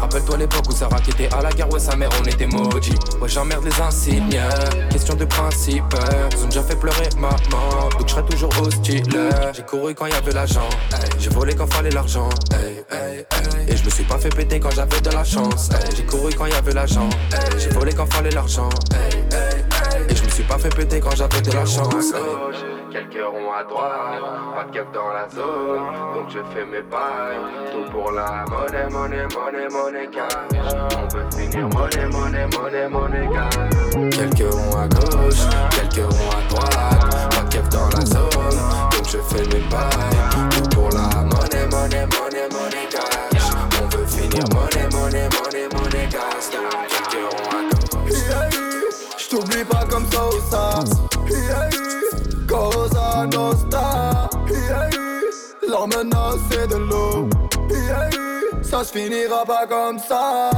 Rappelle-toi 0.00 0.38
l'époque 0.38 0.64
où 0.68 0.72
Sarah 0.72 0.98
qui 0.98 1.10
était 1.10 1.32
à 1.32 1.42
la 1.42 1.52
gare, 1.52 1.70
ouais 1.72 1.78
sa 1.78 1.94
mère 1.94 2.10
on 2.20 2.24
était 2.24 2.48
maudits. 2.48 2.98
Ouais 3.20 3.28
j'emmerde 3.28 3.64
les 3.64 3.80
insignes, 3.80 4.40
question 4.90 5.14
de 5.14 5.24
principe. 5.24 5.84
Ils 6.32 6.42
ont 6.42 6.48
déjà 6.48 6.64
fait 6.64 6.74
pleurer 6.74 7.08
maman, 7.16 7.88
donc 7.92 8.08
je 8.08 8.12
serai 8.12 8.24
toujours 8.24 8.50
hostile. 8.60 9.04
J'ai 9.54 9.62
couru 9.62 9.94
quand 9.94 10.06
y 10.06 10.12
avait 10.12 10.32
l'argent, 10.32 10.68
j'ai 11.16 11.30
volé 11.30 11.54
quand 11.54 11.72
fallait 11.72 11.90
l'argent. 11.90 12.28
Et 13.68 13.76
je 13.76 13.84
me 13.84 13.90
pas 14.04 14.18
fait 14.18 14.34
péter 14.34 14.60
quand 14.60 14.70
j'avais 14.70 15.00
de 15.00 15.10
la 15.10 15.24
chance 15.24 15.70
J'ai 15.96 16.04
couru 16.04 16.32
quand 16.34 16.46
y 16.46 16.52
avait 16.52 16.72
l'argent 16.72 17.08
J'ai 17.58 17.70
volé 17.70 17.92
quand 17.92 18.12
fallait 18.12 18.30
l'argent 18.30 18.68
Et 20.08 20.14
je 20.14 20.24
me 20.24 20.28
suis 20.28 20.44
pas 20.44 20.58
fait 20.58 20.74
péter 20.74 21.00
quand 21.00 21.14
j'avais 21.14 21.40
de 21.40 21.52
la 21.52 21.64
chance 21.64 22.12
Quelques 22.92 23.24
ronds 23.24 23.52
à 23.52 23.62
droite, 23.62 24.20
pas 24.56 24.64
de 24.64 24.72
keuf 24.72 24.86
dans 24.92 25.10
la 25.10 25.28
zone. 25.28 25.92
Donc 26.12 26.28
je 26.28 26.40
fais 26.52 26.66
mes 26.66 26.82
bails, 26.82 27.38
tout 27.70 27.88
pour 27.92 28.10
la 28.10 28.44
monnaie, 28.50 28.88
monnaie, 28.90 29.28
monnaie, 29.32 29.68
monnaie 29.70 30.08
cash. 30.10 30.58
On 30.98 31.16
veut 31.16 31.24
finir 31.30 31.68
monnaie, 31.68 32.06
monnaie, 32.08 32.48
monnaie, 32.48 32.88
monnaie 32.88 33.28
cash. 33.32 34.10
Quelques 34.10 34.52
ronds 34.52 34.76
à 34.76 34.88
gauche, 34.88 35.46
quelques 35.70 36.12
ronds 36.12 36.30
à 36.30 36.48
droite 36.48 37.30
Pas 37.30 37.42
de 37.42 37.54
keuf 37.54 37.68
dans 37.68 37.88
la 37.90 38.04
zone, 38.04 38.58
donc 38.90 39.08
je 39.08 39.18
fais 39.18 39.42
mes 39.42 39.62
bails 39.68 40.50
Tout 40.50 40.68
pour 40.70 40.88
la 40.90 41.22
monnaie, 41.22 41.66
monnaie, 41.70 42.06
monnaie, 42.06 42.48
monnaie 42.50 42.88
cash 42.90 43.09
À 44.32 44.44
gauche 44.48 44.70
J't'oublie 49.18 49.64
pas 49.64 49.84
comme 49.90 50.06
ça 50.10 50.30
sas. 50.50 50.90
Yeah, 51.28 51.68
Cosa 52.48 53.26
Nostra 53.26 54.28
Leur 55.68 55.88
menace 55.88 56.40
c'est 56.50 56.68
de 56.68 56.76
l'eau 56.76 57.28
Ça 58.62 58.84
se 58.84 58.92
finira 58.92 59.44
pas 59.44 59.66
comme 59.66 59.98
ça 59.98 60.50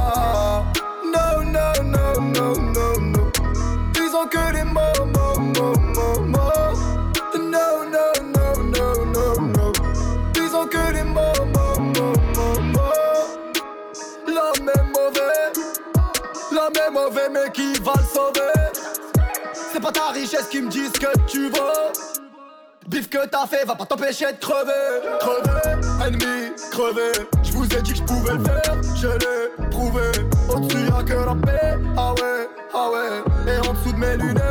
mais 17.31 17.51
qui 17.51 17.73
va 17.83 17.93
le 17.95 18.03
sauver? 18.03 18.79
C'est 19.71 19.79
pas 19.79 19.91
ta 19.91 20.09
richesse 20.09 20.47
qui 20.49 20.61
me 20.61 20.69
dit 20.69 20.85
ce 20.85 20.99
que 20.99 21.19
tu 21.27 21.49
veux 21.49 21.91
Bif 22.87 23.09
que 23.09 23.25
t'as 23.27 23.47
fait 23.47 23.65
va 23.65 23.75
pas 23.75 23.85
t'empêcher 23.85 24.25
de 24.25 24.37
crever. 24.39 24.71
Crever, 25.19 26.05
ennemi, 26.05 26.51
crever. 26.69 27.11
Je 27.41 27.51
vous 27.53 27.65
ai 27.65 27.81
dit 27.81 27.93
que 27.93 27.97
je 27.97 28.03
pouvais 28.03 28.33
le 28.33 28.43
faire 28.43 28.81
Je 28.95 29.07
l'ai 29.07 29.69
prouvé. 29.69 30.11
Au-dessus 30.49 30.89
a 30.97 31.03
que 31.03 31.13
la 31.13 31.35
paix, 31.35 31.77
ah 31.97 32.13
ouais, 32.13 32.49
ah 32.73 32.89
ouais. 32.89 33.53
Et 33.53 33.67
en 33.67 33.73
dessous 33.73 33.93
de 33.93 33.97
mes 33.97 34.17
lunettes, 34.17 34.42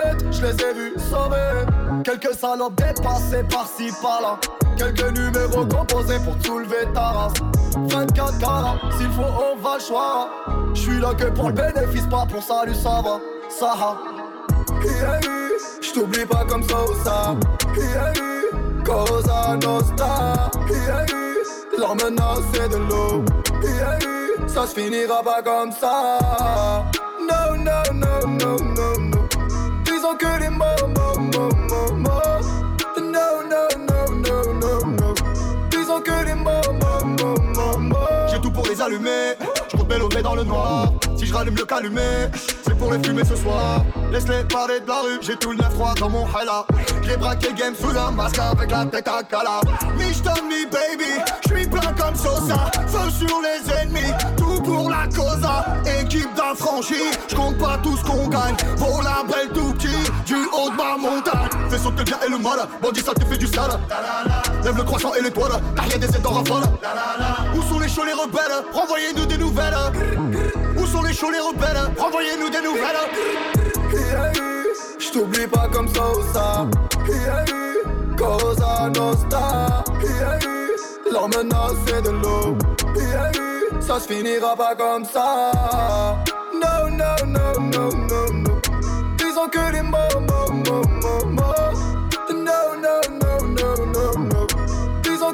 je 0.42 0.46
les 0.46 0.64
ai 0.64 0.74
vus 0.74 0.94
sauver. 1.10 2.02
Quelques 2.04 2.34
salopes 2.34 2.74
dépassés 2.74 3.44
par-ci 3.48 3.90
par-là. 4.02 4.38
Quelques 4.76 5.16
numéros 5.16 5.66
composés 5.66 6.18
pour 6.24 6.34
soulever 6.44 6.86
ta 6.92 7.00
race. 7.00 7.34
24 7.76 8.38
carats, 8.38 8.78
s'il 8.98 9.10
faut, 9.10 9.22
on 9.22 9.56
va 9.62 9.76
le 9.76 9.80
choix. 9.80 10.30
J'suis 10.74 11.00
là 11.00 11.14
que 11.14 11.26
pour 11.26 11.48
le 11.48 11.54
bénéfice, 11.54 12.06
pas 12.06 12.26
pour 12.26 12.42
salut, 12.42 12.74
ça 12.74 13.02
va, 13.02 13.20
ça 13.48 13.74
va. 13.78 13.98
Yeah, 14.84 15.20
j't'oublie 15.80 16.26
pas 16.26 16.44
comme 16.48 16.62
ça 16.62 16.76
ou 16.84 17.04
ça. 17.04 17.36
Yeah, 17.76 18.12
Cosa 18.84 19.56
Nostra. 19.62 20.50
Yeah, 20.70 21.94
menace 21.94 22.38
c'est 22.52 22.68
de 22.68 22.76
l'eau. 22.76 23.24
Yeah, 23.62 23.98
ça 24.48 24.66
se 24.66 24.74
finira 24.74 25.22
pas 25.22 25.42
comme 25.42 25.72
ça. 25.72 26.18
No, 27.20 27.56
no, 27.56 27.82
no, 27.92 28.26
no, 28.26 28.56
no, 28.56 28.91
ont 30.12 30.16
que 30.16 30.38
des 30.38 30.48
mots, 30.48 30.64
mots, 30.88 31.20
mots, 31.20 31.54
mots, 31.68 31.92
mots. 31.94 32.10
No, 32.98 33.42
no, 33.48 33.68
no, 33.78 34.14
no, 34.14 34.52
no, 34.52 34.86
no. 34.86 35.14
Ils 35.72 35.90
ont 35.90 36.00
que 36.00 36.24
des 36.24 36.34
mots, 36.34 36.72
mots, 36.80 37.04
mots, 37.04 37.40
mots, 37.40 37.78
mots. 37.78 37.96
J'ai 38.30 38.40
tout 38.40 38.50
pour 38.50 38.66
les 38.66 38.80
allumer. 38.80 39.36
Je 39.70 39.76
compte 39.76 39.88
m'élever 39.88 40.22
dans 40.22 40.34
le 40.34 40.44
noir. 40.44 40.92
Si 41.16 41.26
je 41.26 41.34
rallume 41.34 41.56
le 41.56 41.64
calumet, 41.64 42.30
c'est 42.64 42.76
pour 42.76 42.92
les 42.92 43.02
fumer 43.02 43.24
ce 43.24 43.36
soir. 43.36 43.84
Laisse-les 44.10 44.44
parler 44.44 44.80
de 44.80 44.88
la 44.88 45.00
rue, 45.00 45.18
j'ai 45.20 45.36
tout 45.36 45.52
le 45.52 45.58
9-3 45.58 45.98
dans 45.98 46.10
mon 46.10 46.26
hala. 46.26 46.66
J'ai 47.02 47.16
braqué 47.16 47.52
game 47.54 47.74
sous 47.74 47.96
un 47.96 48.10
masque 48.10 48.38
avec 48.38 48.70
la 48.70 48.84
tête 48.86 49.08
à 49.08 49.22
cala. 49.22 49.60
Mich 49.96 50.18
me 50.24 50.64
baby, 50.70 51.22
j'suis 51.46 51.66
plein 51.66 51.92
comme 51.92 52.14
Sosa. 52.14 52.70
Feu 52.88 53.10
sur 53.10 53.40
les 53.40 53.72
ennemis, 53.72 54.12
pour 54.62 54.90
la 54.90 55.06
causa. 55.06 55.64
Équipe 56.00 56.34
d'affranchis, 56.34 57.10
j'compte 57.28 57.58
pas 57.58 57.78
tout 57.82 57.96
ce 57.96 58.04
qu'on 58.04 58.28
gagne. 58.28 58.54
Vaut 58.76 59.00
la 59.02 59.22
belle 59.28 59.50
tout 59.52 59.72
petit, 59.74 60.10
du 60.26 60.34
haut 60.34 60.70
de 60.70 60.76
ma 60.76 60.96
montagne. 60.96 61.48
Fais 61.70 61.78
sauter 61.78 61.98
le 61.98 62.04
bien 62.04 62.18
et 62.26 62.30
le 62.30 62.38
mal, 62.38 62.60
bandit 62.80 63.00
ça 63.00 63.14
te 63.14 63.24
fait 63.24 63.38
du 63.38 63.46
sale. 63.46 63.78
Lève 64.64 64.76
le 64.76 64.84
croissant 64.84 65.14
et 65.14 65.22
l'étoile, 65.22 65.52
t'as 65.74 65.82
rien 65.82 65.98
des 65.98 66.06
aides 66.06 66.26
en 66.26 66.30
rafale. 66.30 66.62
Où 67.54 67.62
sont 67.62 67.78
les 67.78 67.88
chauds 67.88 68.04
les 68.04 68.12
rebelles? 68.12 68.64
Renvoyez-nous 68.72 69.26
des 69.26 69.38
nouvelles. 69.38 69.76
Où 70.76 70.86
sont 70.86 71.02
les 71.02 71.12
chauds 71.12 71.30
les 71.30 71.40
rebelles? 71.40 71.90
Renvoyez-nous 71.98 72.50
des 72.50 72.62
nouvelles. 72.62 73.62
Yeah, 73.92 74.32
J't'oublie 74.98 75.46
pas 75.46 75.68
comme 75.72 75.88
ça 75.88 76.02
ou 76.10 76.32
ça. 76.32 76.66
Cosa 78.16 78.88
Nostra. 78.94 79.84
Leur 81.10 81.28
menace 81.28 81.76
c'est 81.86 82.02
de 82.02 82.10
l'eau. 82.10 82.56
Ça 83.86 84.00
se 84.00 84.06
finira 84.12 84.56
pas 84.56 84.74
comme 84.74 85.04
ça. 85.04 85.52
No, 86.54 86.88
no, 86.88 87.14
no, 87.26 87.60
no, 87.60 87.90
no, 87.92 88.32
no. 88.32 88.60
Ils 89.20 89.38
ont 89.38 89.48
que 89.48 89.72
des 89.72 89.82
mots, 89.82 89.98
mots, 90.20 90.52
mots, 90.52 90.88
mots, 90.88 91.26
mots. 91.26 92.32
No, 92.32 92.74
no, 92.80 93.00
no, 93.10 93.46
no, 93.46 93.86
no, 93.86 94.18
no. 94.18 94.46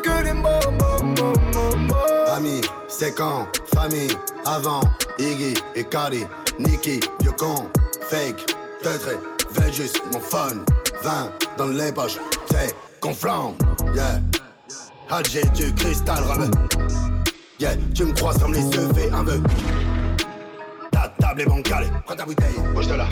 Que 0.00 0.22
des 0.22 0.32
mots, 0.32 0.70
mots, 0.78 1.02
mots, 1.02 1.38
mots, 1.52 1.76
mots. 1.76 2.32
Amis, 2.36 2.60
c'est 2.86 3.12
quand, 3.14 3.48
famille, 3.74 4.16
avant, 4.46 4.80
Iggy 5.18 5.54
Cardi, 5.90 6.24
Nicky, 6.58 7.00
vieux 7.20 7.32
con, 7.32 7.66
fake, 8.02 8.54
teutré, 8.82 9.16
veille 9.50 9.72
juste 9.72 10.00
mon 10.12 10.20
fun, 10.20 10.64
20 11.02 11.32
dans 11.56 11.66
les 11.66 11.90
poches, 11.92 12.18
c'est 12.50 12.74
qu'on 13.00 13.10
yeah. 13.94 14.20
Ah, 15.10 15.20
j'ai 15.28 15.42
du 15.46 15.74
cristal 15.74 16.22
rebelle, 16.22 16.50
yeah, 17.58 17.74
tu 17.94 18.04
me 18.04 18.12
croises 18.12 18.38
comme 18.38 18.54
les 18.54 18.60
yeux, 18.60 18.88
fais 18.94 19.10
un 19.10 19.22
vœu. 19.22 19.42
Ta 20.90 21.08
table 21.20 21.42
est 21.42 21.46
bancale, 21.46 21.90
prends 22.04 22.16
ta 22.16 22.24
bouteille, 22.24 22.54
bouge 22.74 22.88
de 22.88 22.94
là. 22.94 23.08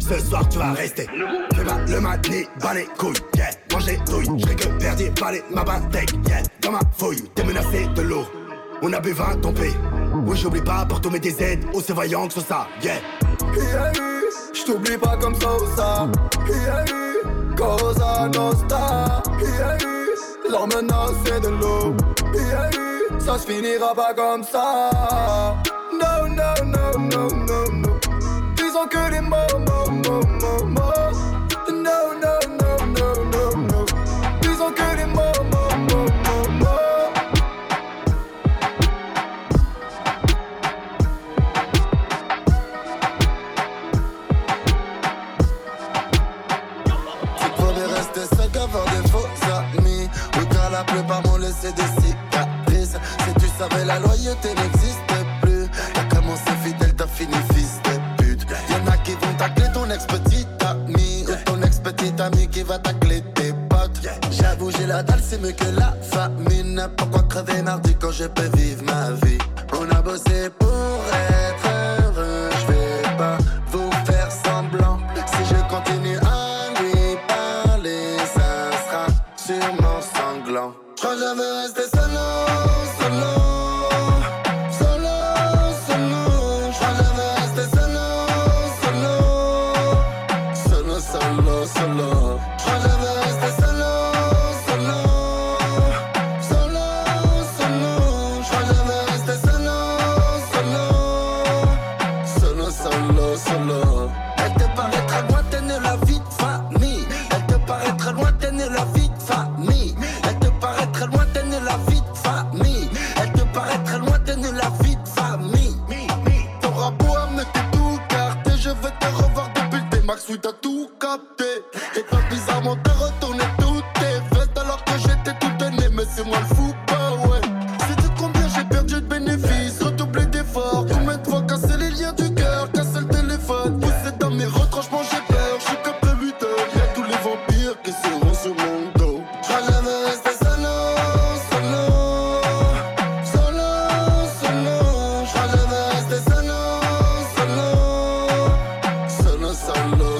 Ce 0.00 0.18
soir 0.20 0.48
tu 0.48 0.58
vas 0.58 0.72
rester, 0.72 1.06
fais 1.54 1.64
pas 1.64 1.78
le 1.86 2.00
matin, 2.00 2.42
bas 2.60 2.74
les 2.74 2.86
couilles, 2.98 3.12
yeah. 3.36 3.50
Manger 3.72 3.98
douille, 4.06 4.26
je 4.38 4.54
que 4.54 4.78
perdu, 4.78 5.10
balai 5.20 5.42
ma 5.50 5.64
bataille, 5.64 6.06
yeah. 6.26 6.42
Dans 6.62 6.72
ma 6.72 6.80
fouille, 6.96 7.22
t'es 7.34 7.44
menacé 7.44 7.86
de 7.94 8.02
l'eau. 8.02 8.24
On 8.80 8.92
a 8.92 9.00
bu 9.00 9.12
20 9.12 9.40
tombé. 9.40 9.72
Oui, 10.26 10.36
j'oublie 10.36 10.62
pas 10.62 10.86
pour 10.86 11.00
tomber 11.00 11.18
des 11.18 11.42
aides 11.42 11.64
aussi 11.74 11.92
vaillant 11.92 12.28
que 12.28 12.40
ça, 12.40 12.66
yeah. 12.82 12.94
Yeah, 13.56 13.92
J't'oublie 14.54 14.96
pas 14.96 15.16
comme 15.16 15.34
ça 15.34 15.48
ou 15.56 15.76
ça. 15.76 16.08
Yeah, 16.48 16.84
Cosa 17.56 18.28
Nostra. 18.28 19.22
Yeah, 19.40 19.78
leur 20.50 20.66
menace 20.68 21.12
c'est 21.24 21.40
de 21.40 21.48
l'eau. 21.48 21.94
Yeah, 22.34 22.70
ça 23.28 23.38
se 23.38 23.46
finira 23.46 23.94
pas 23.94 24.14
comme 24.14 24.42
ça. 24.42 24.90
No, 25.92 26.26
no, 26.28 26.50
no, 26.64 26.84
no, 26.96 27.28
no, 27.28 27.60
no. 27.72 28.00
Ils 28.56 28.74
ont 28.74 28.88
que 28.88 29.10
des 29.10 29.20
mots, 29.20 29.58
mots, 29.68 29.90
mots, 29.90 30.26
mots, 30.40 30.64
mots. 30.64 31.12
No, 31.70 32.14
no, 32.14 32.17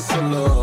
Solo. 0.01 0.39
Solo 0.39 0.58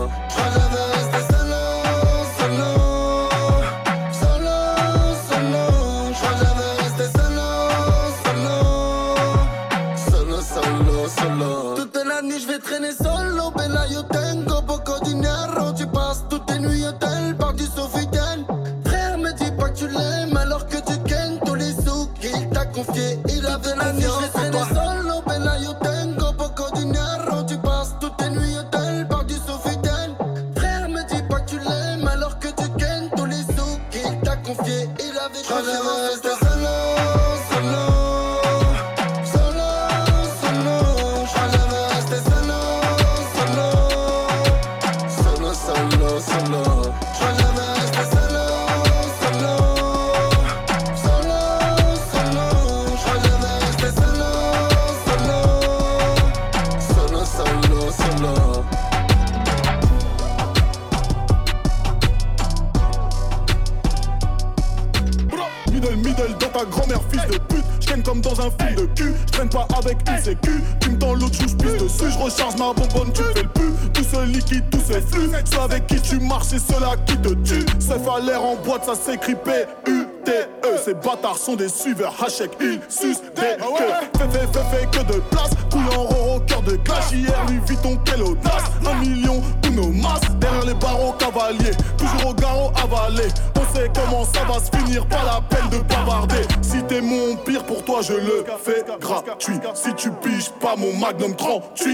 ça 78.85 78.93
s'écrit 78.93 79.35
P-U-T-E. 79.35 80.77
Ces 80.83 80.93
bâtards 80.93 81.37
sont 81.37 81.55
des 81.55 81.69
suiveurs. 81.69 82.13
Hachek, 82.23 82.51
ils 82.61 82.79
sucent 82.87 83.21
des 83.35 83.57
queues. 83.57 83.93
Fais, 84.17 84.29
fais, 84.29 84.47
fais, 84.53 84.77
fais 84.77 84.85
que 84.91 85.13
de 85.13 85.19
place. 85.31 85.49
Couille 85.71 85.97
en 85.97 86.03
roro, 86.03 86.39
cœur 86.41 86.61
de 86.61 86.75
glace. 86.75 87.11
Hier, 87.11 87.45
lui, 87.49 87.59
vit 87.67 87.77
ton 87.77 87.97
quelle 88.05 88.21
audace. 88.21 88.63
Un 88.85 88.99
million, 88.99 89.41
tous 89.61 89.71
nos 89.71 89.89
masses. 89.89 90.21
Derrière 90.39 90.65
les 90.65 90.73
barreaux 90.75 91.13
cavaliers. 91.13 91.75
Toujours 91.97 92.29
au 92.29 92.33
garrot 92.33 92.71
avalé. 92.83 93.27
On 93.55 93.75
sait 93.75 93.89
comment 93.93 94.23
ça 94.25 94.43
va 94.43 94.59
se 94.59 94.69
finir. 94.77 95.05
Pas 95.07 95.23
la 95.25 95.41
peine 95.41 95.69
de 95.69 95.83
bavarder. 95.83 96.43
Si 96.61 96.83
t'es 96.83 97.01
mon 97.01 97.35
pire, 97.37 97.63
pour 97.63 97.83
toi, 97.83 98.01
je 98.01 98.13
le 98.13 98.45
fais 98.63 98.83
gratuit. 98.99 99.59
Si 99.73 99.93
tu 99.95 100.11
piges 100.11 100.51
pas 100.61 100.75
mon 100.75 100.93
magnum 100.93 101.35
38, 101.35 101.84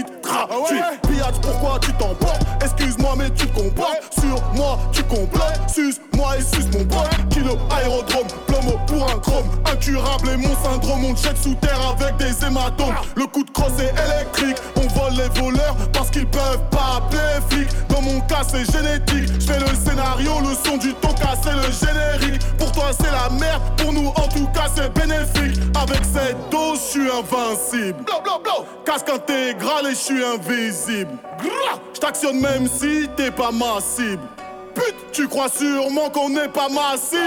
sous 11.52 11.66
terre 11.66 11.96
avec 11.98 12.16
des 12.16 12.44
hématomes. 12.44 12.94
Le 13.16 13.26
coup 13.26 13.44
de 13.44 13.50
crosse 13.50 13.78
est 13.78 13.92
électrique. 14.06 14.56
On 14.76 14.86
vole 14.98 15.12
les 15.12 15.40
voleurs 15.40 15.76
parce 15.92 16.10
qu'ils 16.10 16.26
peuvent 16.26 16.62
pas 16.70 16.98
appeler 16.98 17.40
flics. 17.50 17.88
Dans 17.88 18.02
mon 18.02 18.20
cas, 18.20 18.42
c'est 18.46 18.64
génétique. 18.70 19.28
Je 19.40 19.52
fais 19.52 19.60
le 19.60 19.74
scénario, 19.74 20.32
le 20.40 20.54
son 20.54 20.76
du 20.76 20.94
tonka, 20.94 21.34
c'est 21.42 21.52
le 21.52 21.72
générique. 21.72 22.42
Pour 22.58 22.72
toi, 22.72 22.90
c'est 22.98 23.10
la 23.10 23.28
merde. 23.38 23.62
Pour 23.76 23.92
nous, 23.92 24.08
en 24.08 24.28
tout 24.28 24.46
cas, 24.48 24.66
c'est 24.74 24.92
bénéfique. 24.92 25.60
Avec 25.80 26.04
cette 26.04 26.50
dose, 26.50 26.80
je 26.80 26.90
suis 26.90 27.10
invincible. 27.10 28.04
Casque 28.84 29.08
intégral 29.08 29.86
et 29.86 29.90
je 29.90 29.94
suis 29.94 30.24
invisible. 30.24 31.10
Je 31.94 32.00
t'actionne 32.00 32.40
même 32.40 32.66
si 32.66 33.08
t'es 33.16 33.30
pas 33.30 33.50
ma 33.50 33.80
cible. 33.80 34.22
Pute, 34.74 35.12
tu 35.12 35.28
crois 35.28 35.48
sûrement 35.48 36.08
qu'on 36.10 36.30
n'est 36.30 36.48
pas 36.48 36.68
massif 36.68 37.18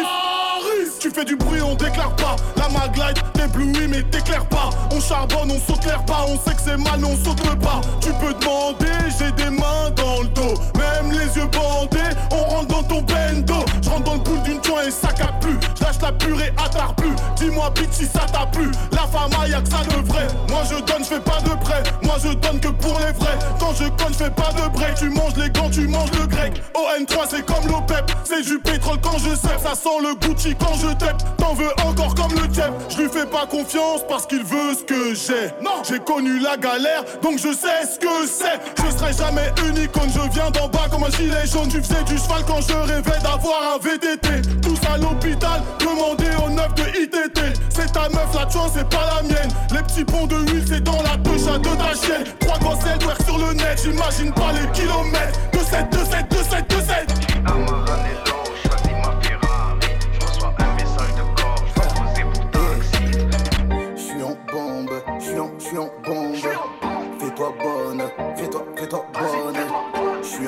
Tu 1.00 1.10
fais 1.10 1.26
du 1.26 1.36
bruit, 1.36 1.62
on 1.62 1.76
déclare 1.76 2.16
pas. 2.16 2.36
La 2.58 2.70
maglite 2.70 3.24
t'éblouit 3.34 3.88
mais 3.88 4.04
t'éclaire 4.04 4.46
pas. 4.48 4.70
On 4.92 5.00
charbonne, 5.00 5.52
on 5.52 5.60
saute 5.60 5.86
l'air 5.86 6.04
pas. 6.06 6.26
On 6.28 6.38
sait 6.38 6.56
que 6.56 6.62
c'est 6.62 6.78
mal 6.78 7.04
on 7.04 7.16
saute 7.24 7.42
pas. 7.60 7.82
Tu 8.02 8.10
peux 8.14 8.34
demander, 8.34 8.92
j'ai 9.18 9.32
des 9.32 9.50
mains 9.50 9.90
dans 9.96 10.22
le 10.22 10.28
dos. 10.30 10.54
Même 10.78 11.12
les 11.12 11.38
yeux 11.38 11.48
bandés, 11.48 12.16
on 12.32 12.56
rentre 12.56 12.68
dans 12.68 12.84
ton 12.84 13.02
bendo. 13.02 13.66
Je 13.82 13.90
rentre 13.90 14.04
dans 14.04 14.16
le 14.16 14.24
pool 14.24 14.42
d'une 14.44 14.64
joint 14.64 14.84
et 14.88 14.92
ça 14.92 15.10
Je 15.18 15.75
lâche 15.86 16.02
la 16.02 16.12
purée 16.12 16.54
à 16.58 16.70
tard 16.70 16.96
plus 16.96 17.16
Dis-moi 17.36 17.70
bitch 17.72 17.92
si 17.92 18.06
ça 18.06 18.26
t'a 18.32 18.46
plu. 18.46 18.70
La 18.92 19.06
femme 19.08 19.32
y'a 19.50 19.62
que 19.62 19.70
ça 19.70 19.84
de 19.84 20.08
vrai. 20.08 20.28
Moi 20.50 20.62
je 20.70 20.76
donne, 20.76 21.04
je 21.04 21.16
fais 21.16 21.20
pas 21.20 21.40
de 21.42 21.50
prêt. 21.64 21.84
Moi 22.02 22.16
je 22.24 22.34
donne 22.34 22.60
que 22.60 22.70
pour 22.70 22.98
les 23.00 23.12
vrais. 23.14 23.38
Quand 23.60 23.74
je 23.74 23.88
conne, 23.90 24.14
je 24.14 24.24
fais 24.26 24.30
pas 24.30 24.52
de 24.54 24.68
break. 24.70 24.96
Tu 24.96 25.10
manges 25.10 25.36
les 25.38 25.50
gants, 25.50 25.70
tu 25.70 25.88
manges 25.88 26.12
le 26.20 26.28
grec. 26.28 26.62
ON3 26.74 27.28
c'est 27.30 27.46
comme 27.46 27.68
l'OPEP 27.68 28.12
C'est 28.24 28.44
du 28.44 28.60
pétrole 28.60 29.00
quand 29.02 29.18
je 29.18 29.36
sais 29.36 29.58
Ça 29.62 29.76
sent 29.76 29.98
le 30.02 30.16
Gucci 30.16 30.56
quand 30.56 30.74
je 30.76 30.94
tape. 30.96 31.22
T'en 31.38 31.54
veux 31.54 31.72
encore 31.86 32.16
comme 32.16 32.32
le 32.34 32.54
Jeb 32.54 32.74
Je 32.90 33.04
lui 33.04 33.10
fais 33.10 33.26
pas 33.26 33.46
confiance 33.46 34.02
parce 34.08 34.26
qu'il 34.26 34.44
veut 34.44 34.74
ce 34.78 34.84
que 34.84 35.14
j'ai. 35.14 35.48
Non. 35.64 35.84
J'ai 35.88 36.00
connu 36.00 36.40
la 36.40 36.58
galère 36.58 37.04
donc 37.22 37.38
je 37.38 37.54
sais 37.54 37.86
ce 37.86 38.00
que 38.00 38.28
c'est. 38.28 38.60
Je 38.84 38.92
serai 38.98 39.14
jamais 39.14 39.52
unique 39.68 39.92
quand 39.92 40.08
je 40.10 40.32
viens 40.32 40.50
d'en 40.52 40.68
bas 40.70 40.88
comme 40.90 41.04
un 41.04 41.10
gilet 41.10 41.46
jaune. 41.46 41.68
Tu 41.70 41.82
faisais 41.82 42.04
du 42.04 42.18
cheval 42.18 42.44
quand 42.48 42.62
je 42.62 42.74
rêvais 42.74 43.20
d'avoir 43.22 43.76
un 43.76 43.78
VTT 43.78 44.42
Tous 44.62 44.80
à 44.92 44.98
l'hôpital, 44.98 45.62
demandez 45.86 46.36
au 46.44 46.50
neuf 46.50 46.74
de 46.76 46.84
ITT 47.04 47.40
C'est 47.70 47.92
ta 47.92 48.10
meuf 48.10 48.34
la 48.34 48.50
chance 48.50 48.72
c'est 48.76 48.90
pas 48.90 49.06
la 49.16 49.24
mienne. 49.24 49.50
Les 49.72 49.82
petits 49.84 50.04
ponts 50.04 50.26
de 50.28 50.38
huile 50.38 50.66
c'est 50.68 50.84
dans 50.84 51.02
la 51.04 51.18
douche 51.18 51.48
à 51.54 51.58
deux 51.60 51.76
ta 51.78 51.94
chienne 51.94 52.24
Trois 52.40 52.58
gosses 52.60 53.00
twerk 53.00 53.22
sur 53.24 53.38
le 53.38 53.54
net 53.54 53.80
J'imagine 53.84 54.34
pas 54.34 54.52
les 54.54 54.68
kilomètres. 54.72 55.40
2-7, 55.54 55.90
2-7, 55.92 56.28
2-7, 56.30 56.68
2-7 56.70 57.85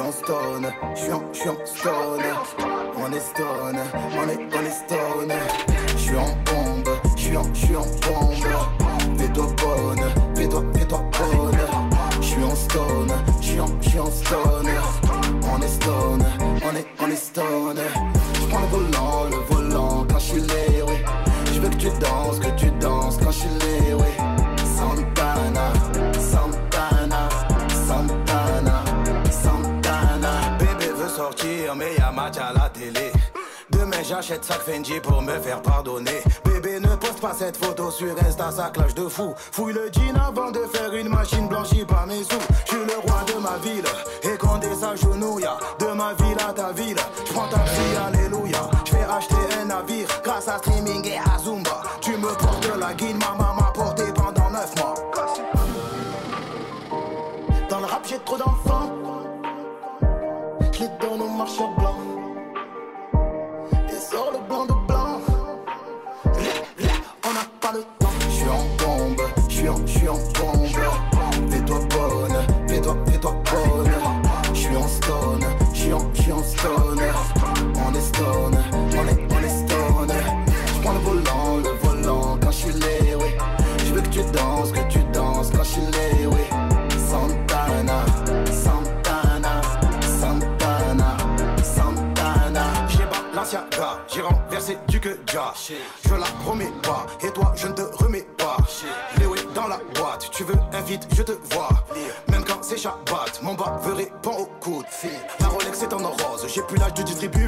en 0.07 0.11
stone, 0.11 0.73
j'suis 0.95 1.11
en, 1.11 1.21
j'suis 1.33 1.49
en 1.49 1.65
stone. 1.65 2.23
On 2.97 3.11
est 3.11 3.19
stone, 3.19 3.77
on 4.15 4.29
est, 4.29 4.39
on 4.55 4.65
est 4.65 4.69
stone. 4.69 5.33
J'suis 5.97 6.15
en 6.15 6.29
bombe, 6.45 6.89
j'suis 7.17 7.35
en, 7.35 7.43
j'suis 7.53 7.75
en 7.75 7.81
bombe. 7.81 9.17
Fais-toi 9.17 9.47
bonne, 9.57 10.05
fais-toi, 10.35 10.63
fais-toi 10.75 11.03
bonne. 11.19 11.59
J'suis 12.21 12.43
en 12.43 12.55
stone, 12.55 13.11
j'suis 13.41 13.59
en, 13.59 13.67
j'suis 13.81 13.99
en 13.99 14.11
stone. 14.11 14.69
On 15.51 15.61
est 15.61 15.67
stone, 15.67 16.25
on 16.63 16.75
est, 16.75 16.87
on 17.01 17.11
est 17.11 17.15
stone. 17.15 17.79
J'prends 18.35 18.61
le 18.61 18.67
volant, 18.67 19.23
le 19.29 19.55
volant 19.55 20.05
quand 20.09 20.19
j'suis 20.19 20.41
lé, 20.41 20.83
oui. 20.87 20.95
Je 21.53 21.59
veux 21.59 21.69
que 21.69 21.75
tu 21.75 21.89
danses 21.99 22.39
j'achète 34.07 34.45
sac 34.45 34.61
Fendi 34.61 34.99
pour 35.01 35.21
me 35.21 35.37
faire 35.39 35.61
pardonner. 35.61 36.21
Bébé 36.45 36.79
ne 36.79 36.95
poste 36.95 37.19
pas 37.19 37.33
cette 37.33 37.57
photo 37.57 37.91
sur 37.91 38.15
Insta, 38.25 38.51
ça 38.51 38.69
clash 38.69 38.93
de 38.93 39.07
fou. 39.07 39.33
Fouille 39.51 39.73
le 39.73 39.89
jean 39.91 40.15
avant 40.15 40.51
de 40.51 40.59
faire 40.73 40.93
une 40.93 41.09
machine 41.09 41.47
blanchie 41.47 41.85
par 41.85 42.07
mes 42.07 42.23
sous. 42.23 42.39
Je 42.65 42.71
suis 42.71 42.85
le 42.85 42.97
roi 42.99 43.23
de 43.27 43.39
ma 43.41 43.57
ville, 43.57 43.85
et 44.23 44.37
quand 44.37 44.57
des 44.57 44.67
de 44.67 45.93
ma 45.93 46.13
ville 46.13 46.37
à 46.47 46.53
ta 46.53 46.71
ville. 46.71 46.97
Je 47.25 47.33
prends 47.33 47.47
ta 47.47 47.59
fille, 47.59 47.97
alléluia. 48.07 48.69
Je 48.85 48.91
vais 48.93 49.03
acheter 49.03 49.35
un 49.61 49.65
navire 49.65 50.07
grâce 50.23 50.47
à 50.47 50.57
streaming 50.57 51.05
et 51.05 51.17
à 51.17 51.37
Zumba. 51.39 51.81
Tu 52.01 52.11
me 52.11 52.27
portes 52.37 52.71
la 52.79 52.93
guine, 52.93 53.17
ma 53.17 53.31
maman 53.31 53.55
m'a 53.55 53.71
porté 53.71 54.03
pendant 54.13 54.49
9 54.49 54.75
mois. 54.77 54.95
Dans 57.69 57.79
le 57.79 57.85
rap, 57.85 58.05
j'ai 58.07 58.19
trop 58.19 58.37
d'enfants. 58.37 58.91
Je 60.71 60.83
donne 61.01 61.21
au 61.21 61.29
marchand 61.29 61.73
renversé 94.67 94.77
du 94.87 94.99
que 94.99 95.09
déjà. 95.25 95.53
Je 96.05 96.13
la 96.13 96.25
remets 96.45 96.71
pas, 96.83 97.05
et 97.25 97.31
toi 97.31 97.53
je 97.55 97.67
ne 97.67 97.73
te 97.73 97.81
remets 98.03 98.27
pas. 98.37 98.57
Léo 99.19 99.35
est 99.35 99.53
dans 99.53 99.67
la 99.67 99.79
boîte, 99.95 100.29
tu 100.31 100.43
veux 100.43 100.55
un 100.73 100.81
vide, 100.81 101.03
je 101.15 101.23
te 101.23 101.31
vois. 101.53 101.69
Même 102.29 102.43
quand 102.43 102.63
c'est 102.63 102.77
Shabbat, 102.77 103.41
mon 103.41 103.53
bas 103.53 103.79
veut 103.83 103.93
répond 103.93 104.31
au 104.37 104.45
coup 104.59 104.83
de 104.83 104.89
fil. 104.89 105.19
La 105.39 105.47
Rolex 105.47 105.81
est 105.81 105.93
en 105.93 105.97
rose, 105.97 106.45
j'ai 106.53 106.61
plus 106.61 106.77
l'âge 106.77 106.93
de 106.93 107.03
distribuer 107.03 107.46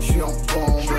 je 0.00 0.12
suis 0.12 0.22
en 0.22 0.28
bombe 0.28 0.97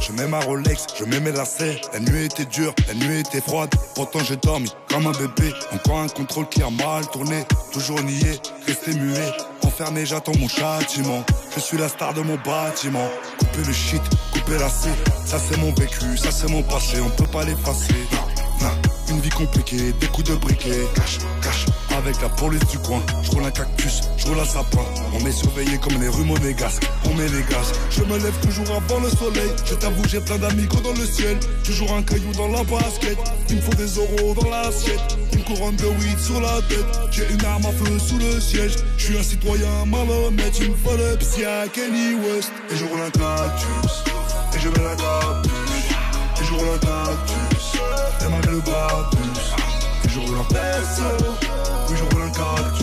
je 0.00 0.12
mets 0.12 0.26
ma 0.26 0.40
Rolex, 0.40 0.86
je 0.98 1.04
mets 1.04 1.20
mes 1.20 1.32
lacets. 1.32 1.80
La 1.92 2.00
nuit 2.00 2.24
était 2.26 2.44
dure, 2.44 2.74
la 2.88 2.94
nuit 2.94 3.20
était 3.20 3.40
froide, 3.40 3.70
pourtant 3.94 4.20
j'ai 4.24 4.36
dormi 4.36 4.72
comme 4.88 5.06
un 5.06 5.12
bébé. 5.12 5.52
Encore 5.72 5.98
un 5.98 6.08
contrôle 6.08 6.48
qui 6.48 6.62
a 6.62 6.70
mal 6.70 7.06
tourné, 7.12 7.44
toujours 7.72 8.02
nié, 8.02 8.40
resté 8.66 8.92
muet. 8.94 9.32
Enfermé, 9.64 10.06
j'attends 10.06 10.36
mon 10.38 10.48
châtiment. 10.48 11.24
Je 11.54 11.60
suis 11.60 11.78
la 11.78 11.88
star 11.88 12.14
de 12.14 12.22
mon 12.22 12.36
bâtiment. 12.36 13.08
Couper 13.38 13.64
le 13.66 13.72
shit, 13.72 14.02
couper 14.32 14.58
la 14.58 14.68
C, 14.68 14.88
ça 15.24 15.38
c'est 15.38 15.58
mon 15.58 15.72
vécu, 15.72 16.16
ça 16.16 16.30
c'est 16.30 16.48
mon 16.50 16.62
passé, 16.62 17.00
on 17.00 17.10
peut 17.10 17.30
pas 17.30 17.44
l'effacer. 17.44 17.94
Une 19.08 19.20
vie 19.20 19.30
compliquée, 19.30 19.92
des 20.00 20.06
coups 20.08 20.30
de 20.30 20.34
briquet, 20.34 20.84
cache, 20.94 21.18
cache. 21.40 21.66
Avec 21.96 22.20
la 22.20 22.28
police 22.28 22.64
du 22.66 22.78
coin, 22.78 23.00
je 23.22 23.30
roule 23.30 23.44
un 23.44 23.50
cactus, 23.50 24.02
je 24.18 24.26
roule 24.26 24.38
un 24.38 24.44
sapin. 24.44 24.84
On 25.14 25.26
est 25.26 25.32
surveillé 25.32 25.78
comme 25.78 25.98
les 25.98 26.08
rues 26.08 26.24
monégasques, 26.24 26.86
on 27.06 27.14
met 27.14 27.26
les 27.28 27.42
gaz. 27.50 27.72
Je 27.90 28.02
me 28.02 28.18
lève 28.18 28.38
toujours 28.42 28.76
avant 28.76 29.00
le 29.00 29.08
soleil. 29.08 29.50
Je 29.64 29.74
t'avoue, 29.74 30.02
j'ai 30.06 30.20
plein 30.20 30.36
d'amigos 30.36 30.80
dans 30.82 30.92
le 30.92 31.06
ciel. 31.06 31.38
Toujours 31.64 31.92
un 31.94 32.02
caillou 32.02 32.30
dans 32.32 32.48
la 32.48 32.62
basket. 32.64 33.16
Il 33.48 33.56
me 33.56 33.60
faut 33.62 33.74
des 33.74 33.86
euros 33.96 34.34
dans 34.34 34.50
l'assiette. 34.50 35.16
Une 35.32 35.42
couronne 35.44 35.76
de 35.76 35.86
weed 35.86 36.18
sur 36.18 36.38
la 36.38 36.60
tête. 36.68 36.84
J'ai 37.10 37.32
une 37.32 37.44
arme 37.46 37.64
à 37.64 37.72
feu 37.72 37.98
sous 37.98 38.18
le 38.18 38.40
siège. 38.40 38.76
Je 38.98 39.04
suis 39.04 39.18
un 39.18 39.22
citoyen 39.22 39.86
malhonnête. 39.86 40.58
Il 40.60 40.72
me 40.72 40.76
faut 40.76 40.96
le 40.96 41.16
psy 41.16 41.46
à 41.46 41.66
Kenny 41.66 42.14
West. 42.14 42.52
Et 42.70 42.76
je 42.76 42.84
roule 42.84 43.00
un 43.00 43.10
cactus. 43.10 44.04
Et 44.54 44.58
je 44.60 44.68
mets 44.68 44.84
la 44.84 44.96
capuche. 44.96 45.96
Et 46.40 46.44
je 46.44 46.52
roule 46.52 46.68
un 46.68 46.78
cactus. 46.78 47.80
Et 48.20 48.30
malgré 48.30 48.52
le. 48.52 48.58
Et 50.04 50.08
je 50.08 50.18
roule 50.20 50.38
un 50.38 50.44
perso. 50.52 51.75
J'ai 52.36 52.42
en. 52.42 52.76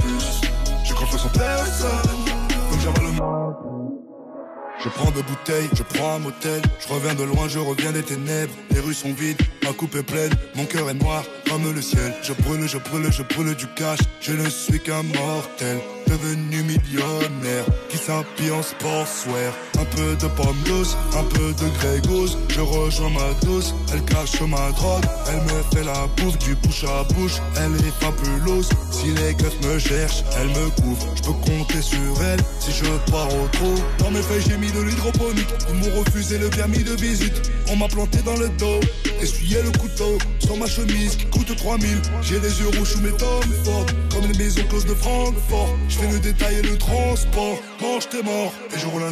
Je 4.84 4.90
prends 4.90 5.12
deux 5.12 5.22
bouteilles, 5.22 5.70
je 5.74 5.84
prends 5.84 6.16
un 6.16 6.20
motel. 6.20 6.62
Je 6.80 6.94
reviens 6.94 7.14
de 7.14 7.24
loin, 7.24 7.48
je 7.48 7.60
reviens 7.60 7.92
des 7.92 8.04
ténèbres. 8.04 8.54
Les 8.72 8.80
rues 8.80 8.94
sont 8.94 9.14
vides, 9.14 9.42
ma 9.64 9.72
coupe 9.72 9.96
est 9.96 10.04
pleine. 10.04 10.32
Mon 10.56 10.66
cœur 10.66 10.90
est 10.90 10.94
noir 10.96 11.24
comme 11.48 11.72
le 11.72 11.82
ciel. 11.82 12.14
Je 12.22 12.34
brûle, 12.34 12.68
je 12.68 12.78
brûle, 12.78 13.12
je 13.12 13.24
brûle 13.24 13.56
du 13.56 13.68
cash. 13.76 14.00
Je 14.20 14.34
ne 14.34 14.50
suis 14.50 14.80
qu'un 14.80 15.04
mortel, 15.04 15.80
devenu 16.08 16.64
millionnaire. 16.64 17.66
Qui 17.90 17.98
s'habille 17.98 18.52
en 18.52 18.62
sportswear. 18.62 19.54
Un 19.84 19.96
peu 19.98 20.16
de 20.16 20.28
pomme 20.28 20.56
douce, 20.64 20.96
un 21.14 21.24
peu 21.24 21.52
de 21.52 21.70
grégos. 21.78 22.38
Je 22.48 22.62
rejoins 22.62 23.10
ma 23.10 23.34
douce, 23.46 23.76
elle 23.92 24.02
cache 24.06 24.40
ma 24.40 24.72
drogue. 24.72 25.04
Elle 25.28 25.42
me 25.42 25.62
fait 25.74 25.84
la 25.84 26.08
bouffe 26.16 26.38
du 26.38 26.56
bouche 26.56 26.86
à 26.86 27.04
bouche. 27.14 27.42
Elle 27.58 27.76
est 27.86 27.92
fabuleuse. 28.00 28.70
Si 28.92 29.08
les 29.08 29.34
keufs 29.34 29.60
me 29.62 29.78
cherchent, 29.78 30.24
elle 30.40 30.48
me 30.48 30.70
couvre. 30.82 31.06
Je 31.18 31.24
peux 31.24 31.34
compter 31.34 31.82
sur 31.82 32.24
elle 32.32 32.40
si 32.62 32.72
je 32.72 33.12
pars 33.12 33.28
au 33.28 33.48
trou. 33.50 33.76
Dans 34.00 34.10
mes 34.12 34.22
feuilles, 34.22 34.46
j'ai 34.48 34.58
mis 34.58 34.72
de 34.72 34.82
l'hydroponique. 34.84 35.50
Ils 35.68 35.76
m'ont 35.76 36.00
refusé 36.00 36.38
le 36.38 36.50
permis 36.50 36.84
de 36.86 36.96
visite. 36.96 37.52
On 37.70 37.76
m'a 37.76 37.90
planté 37.90 38.20
dans 38.22 38.38
le 38.38 38.48
dos. 38.58 38.80
Essuyé 39.22 39.62
le 39.64 39.72
couteau 39.78 40.18
sur 40.40 40.56
ma 40.56 40.68
chemise 40.68 41.18
qui 41.18 41.26
coûte 41.26 41.54
3000. 41.58 42.02
J'ai 42.22 42.40
les 42.40 42.60
yeux 42.62 42.70
rouges 42.78 42.94
sous 42.94 43.02
mes 43.02 43.12
tomes 43.12 43.54
fortes. 43.66 43.94
Comme 44.14 44.32
les 44.32 44.38
maisons 44.38 44.64
closes 44.70 44.86
de 44.86 44.96
Francfort. 44.96 45.76
Je 45.90 45.98
fais 45.98 46.10
le 46.10 46.20
détail 46.20 46.60
et 46.60 46.62
le 46.62 46.78
transport. 46.78 47.58
Mange 47.82 48.08
tes 48.08 48.24
morts. 48.24 48.54
Et 48.74 48.80
je 48.80 48.88
roule 48.88 49.04
un 49.04 49.12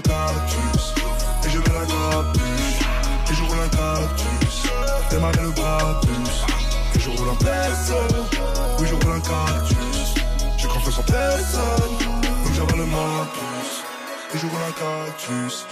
Et 1.45 1.49
je 1.49 1.57
mets 1.57 1.73
la 1.79 1.85
capuche. 1.85 2.81
Et 3.29 3.33
je 3.33 3.43
roule 3.43 3.59
un 3.59 3.69
cactus. 3.69 4.63
Démarrer 5.09 5.41
le 5.41 5.51
gratus. 5.51 6.35
Et 6.95 6.99
je 6.99 7.09
roule 7.09 7.29
un 7.29 7.35
perso. 7.35 7.95
Oui, 8.79 8.87
je 8.87 8.95
roule 8.95 9.13
un 9.13 9.19
cactus. 9.19 10.15
J'ai 10.57 10.67
confiance 10.67 10.99
en 10.99 11.03
personne. 11.03 11.97
Donc 12.43 12.53
j'avale 12.53 12.77
le 12.77 12.85
matus. 12.85 13.71
Et 14.33 14.37
je 14.37 14.45
roule 14.45 14.65
un 14.67 14.71
cactus. 14.71 15.65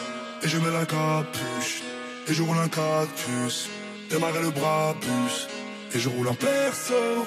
Et 0.43 0.47
je 0.47 0.57
mets 0.57 0.71
la 0.71 0.85
capuche. 0.85 1.83
Et 2.27 2.33
je 2.33 2.43
roule 2.43 2.57
un 2.57 2.67
cactus. 2.67 3.69
Démarrer 4.09 4.41
le 4.41 4.51
brabus. 4.51 5.47
Et 5.93 5.99
je 5.99 6.09
roule 6.09 6.27
un 6.27 6.33
perso. 6.33 7.25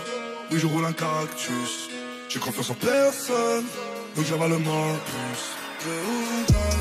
Oui, 0.50 0.58
je 0.58 0.66
roule 0.66 0.84
un 0.84 0.92
cactus. 0.92 1.90
J'ai 2.28 2.38
confiance 2.38 2.70
en 2.70 2.74
personne. 2.74 3.66
Donc 4.16 4.24
j'avale 4.26 4.50
le 4.50 4.58
matus. 4.58 5.42
Je 5.80 5.88
roule 5.88 6.71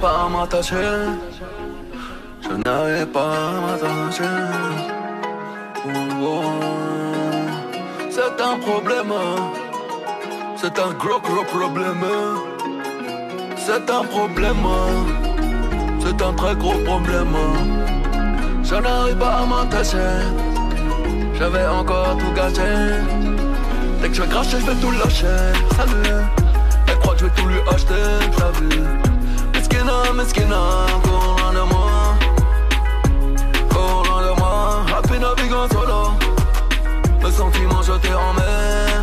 pas 0.00 0.24
à 0.24 0.28
m'attacher. 0.28 0.76
Je 2.42 2.48
n'arrive 2.64 3.06
pas 3.06 3.20
à 3.20 3.60
m'attacher. 3.64 4.24
Oh, 5.84 5.90
oh. 6.22 6.42
C'est 8.10 8.42
un 8.42 8.56
problème. 8.58 9.12
C'est 10.56 10.78
un 10.78 10.92
gros 10.92 11.20
gros 11.20 11.44
problème. 11.44 12.04
C'est 13.56 13.90
un 13.90 14.04
problème. 14.04 14.66
C'est 16.00 16.22
un 16.22 16.32
très 16.32 16.54
gros 16.54 16.78
problème. 16.78 17.36
Je 18.62 18.74
n'arrive 18.74 19.16
pas 19.16 19.34
à 19.42 19.46
m'attacher. 19.46 20.12
J'avais 21.38 21.66
encore 21.66 22.16
tout 22.18 22.32
gâché. 22.34 22.72
Dès 24.00 24.08
que 24.08 24.14
je 24.14 24.22
vais 24.22 24.28
cracher, 24.28 24.60
je 24.60 24.66
vais 24.66 24.80
tout 24.80 24.92
lâcher. 24.92 25.26
Salut. 25.76 26.20
Elle 26.86 26.98
croit 27.00 27.14
que 27.14 27.20
je 27.20 27.24
vais 27.26 27.30
tout 27.36 27.48
lui 27.48 27.60
acheter. 27.70 27.94
T'as 28.36 28.50
vu? 28.60 29.19
Mesquina, 29.80 30.12
mesquina, 30.12 30.56
cours 31.02 31.36
loin 31.38 31.52
de 31.54 31.60
moi. 31.72 31.90
Cours 33.70 34.02
loin 34.04 34.22
de 34.26 34.38
moi. 34.38 34.84
Happy 34.94 35.18
naviguant 35.18 35.68
solo. 35.72 36.12
Mes 37.22 37.30
sentiments 37.30 37.82
jetés 37.82 38.12
en 38.12 38.34
mer. 38.34 39.02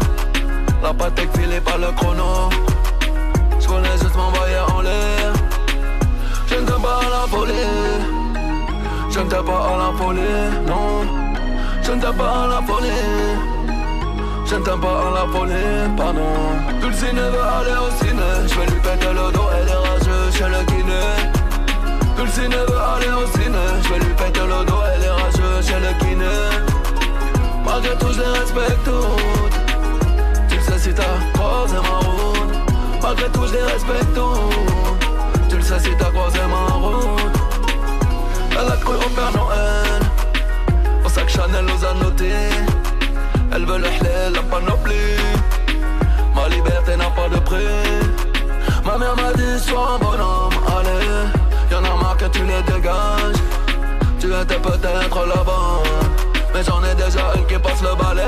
La 0.83 0.93
patek 0.93 1.35
filée 1.35 1.61
par 1.61 1.79
le 1.79 1.87
chrono. 1.93 2.49
Je 3.59 3.67
connais 3.67 3.97
juste 3.99 4.15
m'envoyer 4.15 4.59
en 4.71 4.81
l'air. 4.81 5.33
Je 6.47 6.55
ne 6.55 6.65
t'aime 6.65 6.81
pas 6.81 6.99
à 6.99 7.09
la 7.09 7.27
folie. 7.27 7.53
Je 9.09 9.19
ne 9.19 9.29
t'aime 9.29 9.45
pas 9.45 9.65
à 9.73 9.77
la 9.79 9.97
folie, 9.97 10.21
non. 10.67 11.07
Je 11.81 11.91
ne 11.91 12.01
t'aime 12.01 12.13
pas 12.13 12.43
à 12.43 12.47
la 12.47 12.61
folie. 12.67 12.87
Je 14.45 14.55
ne 14.55 14.61
t'aime 14.63 14.79
pas 14.79 15.07
à 15.07 15.11
la 15.11 15.25
folie, 15.33 15.95
pardon. 15.97 16.21
Dulcine 16.81 17.15
veut 17.15 17.47
aller 17.57 17.77
au 17.83 17.89
ciné. 18.05 18.29
Je 18.47 18.59
vais 18.59 18.65
lui 18.67 18.79
péter 18.79 19.11
le 19.11 19.31
dos, 19.31 19.49
elle 19.59 19.67
est 19.69 19.73
rageuse 19.73 20.06
je 20.37 20.43
la 20.43 20.63
guinée. 20.65 21.17
Dulcine 22.15 22.51
veut 22.51 22.81
aller 22.95 23.11
au 23.11 23.25
ciné, 23.33 23.65
je 23.83 23.89
vais 23.89 23.99
lui 23.99 24.13
péter 24.13 24.41
le 24.41 24.65
dos, 24.65 24.81
elle 24.93 25.03
est 25.03 25.09
rageuse 25.09 25.67
chez 25.67 25.79
le 25.79 25.93
kiné. 25.99 26.25
Malgré 27.65 27.95
tout, 27.97 28.11
je 28.13 28.19
les 28.19 28.39
respecte 28.39 28.83
toutes. 28.85 29.57
Tu 30.49 30.55
le 30.55 30.61
sais 30.61 30.79
si 30.79 30.93
t'as 30.93 31.03
croisé 31.33 31.75
ma 31.75 31.97
route. 32.07 32.55
Malgré 33.01 33.29
tout, 33.29 33.47
je 33.47 33.53
les 33.53 33.63
respecte 33.63 34.13
toutes. 34.13 35.49
Tu 35.49 35.55
le 35.57 35.61
sais 35.61 35.79
si 35.79 35.89
t'as 35.97 36.11
croisé 36.11 36.39
ma 36.49 36.73
route. 36.73 37.37
Elle 38.51 38.71
a 38.71 38.77
cru 38.77 38.95
au 38.95 39.09
Père 39.09 39.31
Noël. 39.33 40.01
Au 41.05 41.09
sac 41.09 41.29
Chanel 41.29 41.65
aux 41.65 41.85
annotés. 41.85 42.49
Elle 43.53 43.65
veut 43.65 43.79
le 43.79 43.87
hlé, 43.87 44.33
la 44.33 44.41
panoplie. 44.43 45.17
Ma 46.35 46.47
liberté 46.49 46.95
n'a 46.95 47.09
pas 47.09 47.29
de 47.29 47.39
prix. 47.39 48.17
Ma 48.87 48.97
mère 48.97 49.15
m'a 49.17 49.33
dit, 49.33 49.59
sois 49.59 49.95
un 49.95 49.97
bon 49.99 50.16
panneau 52.67 53.37
j'étais 54.39 54.59
peut-être 54.59 55.25
là-bas. 55.25 55.83
Mais 56.53 56.63
j'en 56.63 56.83
ai 56.83 56.95
déjà 56.95 57.33
une 57.35 57.45
qui 57.45 57.57
passe 57.57 57.81
le 57.81 57.95
balai 57.95 58.23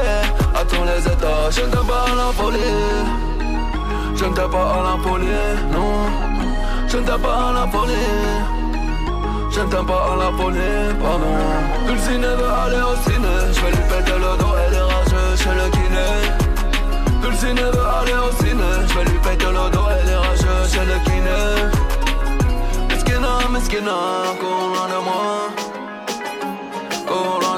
à 0.56 0.64
tous 0.66 0.84
les 0.84 1.12
étages. 1.12 1.56
Je 1.56 1.62
ne 1.62 1.72
t'aime 1.72 1.86
pas 1.86 2.06
à 2.12 2.16
la 2.16 2.32
folie. 2.34 2.60
Je 4.16 4.26
ne 4.26 4.34
t'aime 4.34 4.50
pas 4.50 4.58
à 4.58 4.84
la 4.84 5.04
folie, 5.04 5.26
non. 5.72 5.94
Je 6.88 6.98
ne 6.98 7.04
t'aime 7.04 7.22
pas 7.22 7.50
à 7.50 7.54
la 7.54 7.68
folie. 7.68 7.94
Je 9.52 9.62
ne 9.62 9.68
t'aime 9.68 9.86
pas 9.86 10.10
à 10.12 10.16
la 10.16 10.38
folie, 10.38 10.94
pardon. 11.02 11.38
Pulsine 11.88 12.22
veut 12.22 12.54
aller 12.66 12.82
au 12.82 12.96
ciné. 13.04 13.36
Je 13.54 13.60
vais 13.62 13.72
lui 13.72 13.84
péter 13.90 14.18
le 14.18 14.38
dos, 14.38 14.54
elle 14.68 14.74
est 14.74 14.82
rageuse 14.82 15.42
chez 15.42 15.56
le 15.60 15.70
kiné. 15.72 16.08
Pulsine 17.22 17.56
veut 17.56 17.88
aller 18.00 18.14
au 18.14 18.32
ciné. 18.44 18.72
Je 18.88 18.94
vais 18.98 19.06
lui 19.06 19.20
péter 19.20 19.46
le 19.46 19.70
dos, 19.72 19.88
elle 20.00 20.10
est 20.10 20.16
rageuse 20.16 20.72
chez 20.72 20.86
le 20.86 21.00
kiné. 21.06 21.89
Mesquina, 23.48 23.96
cours 24.40 24.68
loin 24.74 24.88
de 24.90 25.00
moi. 25.08 25.50
Cours 27.08 27.40
loin 27.42 27.49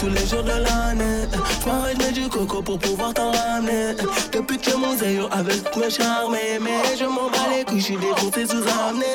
tous 0.00 0.08
les 0.08 0.26
jours 0.26 0.42
de 0.42 0.48
l'année. 0.48 1.28
J'm'arrête, 1.62 1.98
mets 1.98 2.12
du 2.12 2.28
coco 2.28 2.62
pour 2.62 2.78
pouvoir 2.78 3.12
t'en 3.12 3.30
ramener. 3.32 3.94
Depuis 4.32 4.58
que 4.58 4.74
mon 4.74 4.96
zéro 4.96 5.28
avec 5.30 5.62
toutes 5.64 5.76
mes 5.76 5.90
charmes. 5.90 6.32
Mais 6.32 6.96
je 6.98 7.04
m'en 7.04 7.28
bats 7.28 7.50
les 7.54 7.64
couilles, 7.64 7.80
j'suis 7.80 7.96
défoncé 7.96 8.46
sous 8.46 8.64
amené. 8.88 9.12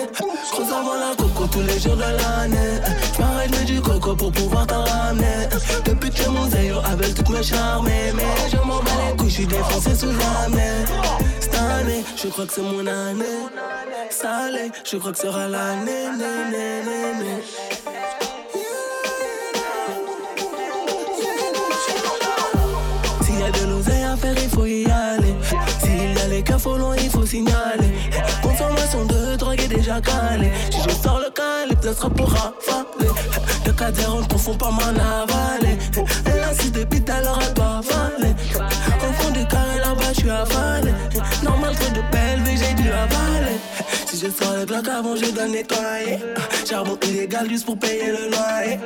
J'croise 0.48 0.72
avant 0.72 0.94
la 0.94 1.16
coco 1.18 1.48
tous 1.52 1.62
les 1.62 1.80
jours 1.80 1.96
de 1.96 2.02
l'année. 2.02 2.80
J'm'arrête, 3.16 3.52
mets 3.52 3.66
du 3.66 3.82
coco 3.82 4.16
pour 4.16 4.32
pouvoir 4.32 4.68
t'en 4.68 4.84
ramener. 4.84 5.50
Depuis 5.86 6.12
que 6.12 6.30
mon 6.30 6.48
zéro 6.50 6.80
avec 6.86 7.16
toutes 7.16 7.30
mes 7.30 7.44
charmes. 7.44 7.86
Mais 7.88 8.14
je 8.52 8.58
m'en 8.58 8.80
bats 8.80 8.92
les 9.10 9.18
couilles, 9.18 9.30
j'suis 9.30 9.48
défoncé 9.48 9.96
sous 9.96 10.14
amené. 10.44 10.70
Cette 11.40 11.56
année, 11.56 12.04
je 12.16 12.28
crois 12.28 12.46
que 12.46 12.54
c'est 12.54 12.62
mon 12.62 12.86
année. 12.86 13.26
Salé, 14.12 14.72
je 14.84 14.98
crois 14.98 15.12
que 15.12 15.18
sera 15.18 15.48
l'année. 15.48 16.06
Il 26.98 27.10
faut 27.10 27.26
signaler. 27.26 27.92
Consommation 28.42 29.06
de 29.06 29.36
drogue 29.36 29.60
est 29.60 29.68
déjà 29.68 30.02
calée. 30.02 30.52
Si 30.72 30.80
je 30.82 30.96
sors 30.96 31.20
le 31.20 31.30
calibre, 31.32 31.84
ça 31.84 31.94
sera 31.94 32.10
pour 32.10 32.30
rafaler. 32.30 33.12
Le 33.66 33.72
cadre, 33.72 34.16
on 34.16 34.22
ne 34.22 34.28
confond 34.28 34.56
pas 34.56 34.72
m'en 34.72 34.82
avaler. 34.82 35.78
Elle 36.26 36.44
assise 36.44 36.72
de 36.72 36.84
pite, 36.84 37.10
alors 37.10 37.40
elle 37.46 37.54
doit 37.54 37.82
avaler. 37.82 38.25
Si 44.26 44.32
je 44.32 44.44
sors 44.44 44.56
le 44.56 44.66
bloc 44.66 44.88
avant, 44.88 45.16
je 45.16 45.30
dois 45.32 45.48
nettoyer. 45.48 46.18
Charbon 46.68 46.98
illégal 47.04 47.48
juste 47.48 47.66
pour 47.66 47.78
payer 47.78 48.08
le 48.08 48.32
loyer. 48.32 48.80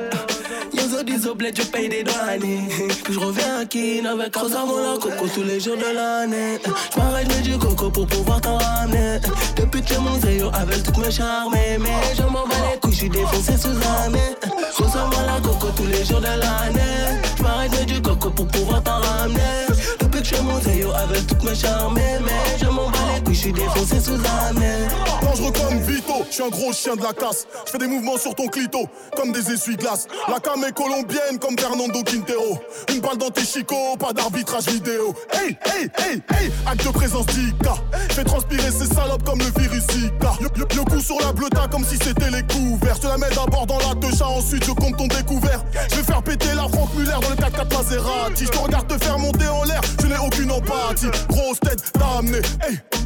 Yozo 0.74 1.02
dis 1.02 1.26
au 1.26 1.34
bled, 1.34 1.56
je 1.56 1.62
paye 1.62 1.88
des 1.88 2.02
douaniers. 2.02 2.68
Puis 3.04 3.14
je 3.14 3.18
reviens 3.18 3.60
à 3.60 3.64
Kin 3.64 4.04
avec 4.04 4.36
Rose 4.36 4.54
avant 4.54 4.78
la 4.78 4.98
coco 4.98 5.26
tous 5.34 5.42
les 5.42 5.58
jours 5.58 5.78
de 5.78 5.94
l'année. 5.94 6.58
Je 6.92 6.98
m'arrête, 6.98 7.42
du 7.42 7.56
coco 7.56 7.88
pour 7.88 8.06
pouvoir 8.06 8.42
t'en 8.42 8.58
ramener. 8.58 9.18
Depuis 9.56 9.80
que 9.80 9.94
mon 9.94 10.50
avec 10.52 10.82
toutes 10.82 10.98
mes 10.98 11.10
charmes. 11.10 11.54
Mais 11.54 11.78
je 12.14 12.22
m'en 12.22 12.46
bats 12.46 12.54
les 12.70 12.78
couilles, 12.78 12.94
je 12.94 13.06
défoncé 13.06 13.56
sous 13.56 13.68
amé. 14.04 14.18
Rose 14.76 14.94
avant 14.94 15.22
la 15.22 15.40
coco 15.40 15.68
tous 15.74 15.86
les 15.86 16.04
jours 16.04 16.20
de 16.20 16.26
l'année. 16.26 17.18
Je 17.38 17.42
m'arrête, 17.42 17.86
du 17.86 18.02
coco 18.02 18.28
pour 18.28 18.46
pouvoir 18.46 18.82
t'en 18.82 19.00
ramener. 19.00 19.69
Je 20.22 20.36
mon 20.42 20.60
zéro 20.60 20.92
avec 20.92 21.26
toutes 21.26 21.42
mes 21.44 21.54
charmes. 21.54 21.94
Mais 21.94 22.58
je 22.60 22.66
m'en 22.66 22.90
bats 22.90 22.98
les 23.14 23.22
couilles, 23.22 23.34
je 23.34 23.40
suis 23.40 23.52
défoncé 23.52 24.00
sous 24.00 24.14
amé. 24.14 24.86
Dangereux 25.22 25.52
comme 25.52 25.78
Vito, 25.80 26.24
je 26.28 26.34
suis 26.34 26.42
un 26.42 26.48
gros 26.48 26.72
chien 26.72 26.94
de 26.94 27.02
la 27.02 27.12
casse. 27.12 27.46
Je 27.64 27.70
fais 27.70 27.78
des 27.78 27.86
mouvements 27.86 28.18
sur 28.18 28.34
ton 28.34 28.46
clito, 28.48 28.86
comme 29.16 29.32
des 29.32 29.50
essuie-glaces. 29.50 30.08
La 30.28 30.38
cam 30.38 30.62
est 30.64 30.72
colombienne 30.72 31.38
comme 31.40 31.58
Fernando 31.58 32.02
Quintero. 32.02 32.58
Une 32.92 33.00
balle 33.00 33.16
dans 33.16 33.30
tes 33.30 33.44
chicots, 33.44 33.96
pas 33.98 34.12
d'arbitrage 34.12 34.66
vidéo. 34.66 35.14
Hey, 35.32 35.56
hey, 35.64 35.88
hey, 35.98 36.22
hey, 36.36 36.52
acte 36.66 36.84
de 36.84 36.90
présence 36.90 37.26
d'Ika. 37.26 37.74
Fais 38.10 38.24
transpirer 38.24 38.70
ces 38.70 38.92
salopes 38.94 39.24
comme 39.24 39.38
le 39.38 39.60
virus 39.60 39.84
Zika. 39.90 40.32
Le, 40.40 40.84
coup 40.84 41.00
sur 41.00 41.18
la 41.20 41.32
bleuta 41.32 41.66
comme 41.70 41.84
si 41.84 41.96
c'était 41.96 42.30
les 42.30 42.42
couverts. 42.42 42.96
Je 43.02 43.08
la 43.08 43.16
mets 43.16 43.30
d'abord 43.30 43.66
dans 43.66 43.78
la 43.78 43.94
techa, 43.94 44.26
ensuite 44.26 44.64
je 44.64 44.72
compte 44.72 44.98
ton 44.98 45.06
découvert. 45.06 45.64
Je 45.90 45.96
vais 45.96 46.02
faire 46.02 46.22
péter 46.22 46.54
la 46.54 46.68
Franck 46.68 46.94
Muller 46.94 47.12
dans 47.12 47.30
le 47.30 47.36
4x4 47.36 47.49
Maserati. 47.90 48.44
Je 48.44 48.50
te 48.50 48.58
regarde 48.58 48.86
te 48.86 49.04
faire 49.04 49.18
monter 49.18 49.48
en 49.48 49.64
l'air, 49.64 49.80
je 50.00 50.06
n'ai 50.06 50.18
aucune 50.18 50.52
empathie. 50.52 51.10
Grosse 51.28 51.60
tête, 51.60 51.82
t'as 51.92 52.18
amené. 52.18 52.40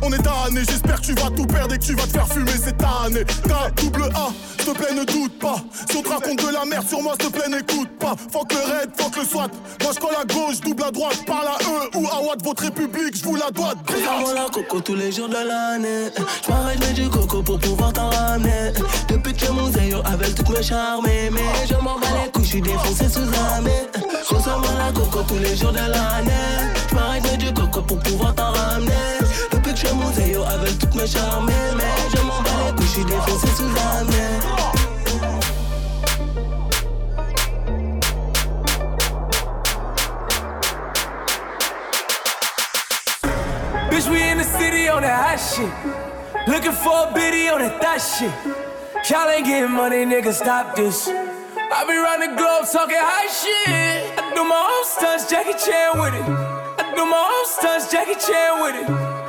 On 0.03 0.13
est 0.13 0.23
damné, 0.23 0.63
j'espère 0.69 1.01
que 1.01 1.07
tu 1.07 1.15
vas 1.15 1.31
tout 1.31 1.47
perdre 1.47 1.75
et 1.75 1.79
que 1.79 1.85
tu 1.85 1.95
vas 1.95 2.05
te 2.05 2.13
faire 2.13 2.29
fumer 2.29 2.53
cette 2.53 2.83
année. 2.83 3.25
K, 3.25 3.75
double 3.77 4.05
A, 4.15 4.29
s'il 4.59 4.73
te 4.73 4.79
plaît, 4.79 4.95
ne 4.95 5.05
doute 5.05 5.39
pas. 5.39 5.57
Si 5.91 5.97
on 5.97 6.03
te 6.03 6.09
raconte 6.09 6.47
de 6.47 6.53
la 6.53 6.65
merde 6.65 6.87
sur 6.89 7.03
moi, 7.03 7.15
s'il 7.21 7.31
te 7.31 7.39
plaît, 7.39 7.49
n'écoute 7.49 7.91
pas. 7.99 8.15
Fuck 8.33 8.53
le 8.53 8.59
raid, 8.59 8.91
fuck 8.97 9.17
le 9.17 9.25
SWAT. 9.25 9.49
Moi 9.83 9.93
je 9.95 10.01
colle 10.01 10.17
à 10.21 10.25
gauche, 10.25 10.61
double 10.61 10.85
à 10.85 10.91
droite, 10.91 11.25
parle 11.27 11.49
à 11.49 11.59
eux 11.63 11.99
ou 11.99 12.07
à 12.09 12.21
Watt, 12.23 12.43
votre 12.45 12.63
république, 12.65 13.17
je 13.17 13.25
vous 13.25 13.37
la 13.37 13.51
dois. 13.51 13.75
Avant 14.17 14.33
la 14.33 14.49
coco 14.51 14.81
tous 14.81 14.95
les 14.95 15.13
jours 15.13 15.29
de 15.29 15.35
l'année. 15.35 16.11
Je 16.45 16.51
m'arrête, 16.51 16.95
du 16.95 17.09
coco 17.09 17.43
pour 17.43 17.59
pouvoir 17.59 17.93
t'en 17.93 18.11
ramener. 18.11 18.73
Depuis 19.09 19.35
que 19.35 19.51
mon 19.51 19.71
zéro 19.71 20.03
avec 20.05 20.35
toutes 20.35 20.51
mes 20.51 20.63
charmes. 20.63 21.05
Mais 21.07 21.31
je 21.69 21.75
m'en 21.75 21.99
bats 21.99 22.07
les 22.25 22.31
couilles, 22.31 22.45
je 22.45 22.51
suis 22.51 22.61
défoncé 22.63 23.09
sous 23.09 23.21
amé. 23.57 23.71
Ressemble 24.29 24.67
à 24.67 24.87
la 24.87 24.93
coco 24.93 25.23
tous 25.27 25.39
les 25.39 25.57
jours 25.57 25.73
de 25.73 25.79
l'année. 25.79 26.31
Je 26.91 26.95
m'arrête, 26.95 27.39
du 27.39 27.53
coco 27.53 27.81
pour 27.83 27.99
pouvoir 28.01 28.35
t'en 28.35 28.53
ramener. 28.53 28.93
Que 29.75 29.93
mon 29.93 30.13
zéro 30.13 30.45
avec 30.45 30.79
toutes 30.79 30.95
mes 30.95 31.07
charmes. 31.07 31.51
Mais 31.77 31.85
je 32.15 32.23
m'en 32.23 32.41
bats 32.43 32.51
les 32.67 32.73
couilles, 32.77 32.87
je 32.97 33.03
défoncé 33.03 33.49
sous 33.49 33.65
amé. 33.65 34.39
Bitch, 43.91 44.09
we 44.09 44.23
in 44.23 44.39
the 44.39 44.45
city 44.45 44.89
on 44.89 45.03
that 45.03 45.19
hot 45.19 45.39
shit. 45.39 45.69
Looking 46.47 46.73
for 46.73 47.09
a 47.09 47.13
biddy 47.13 47.49
on 47.51 47.59
that 47.59 47.83
thot 47.83 48.01
shit. 48.01 48.31
Y'all 49.11 49.29
ain't 49.29 49.45
getting 49.45 49.73
money, 49.73 50.07
nigga, 50.07 50.33
stop 50.33 50.77
this. 50.77 51.09
I 51.09 51.85
be 51.85 51.97
round 51.97 52.23
the 52.23 52.29
globe 52.37 52.67
talking 52.73 52.97
high 52.97 53.27
shit. 53.27 54.19
I 54.19 54.33
do 54.37 54.45
my 54.45 54.55
own 54.55 54.85
stunts, 54.87 55.29
Jackie 55.29 55.59
Chan 55.59 55.99
with 55.99 56.15
it. 56.15 56.23
I 56.79 56.95
do 56.95 57.05
my 57.05 57.19
own 57.19 57.47
stunts, 57.47 57.91
Jackie 57.91 58.15
Chan 58.15 58.63
with 58.63 58.77
it. 58.77 59.24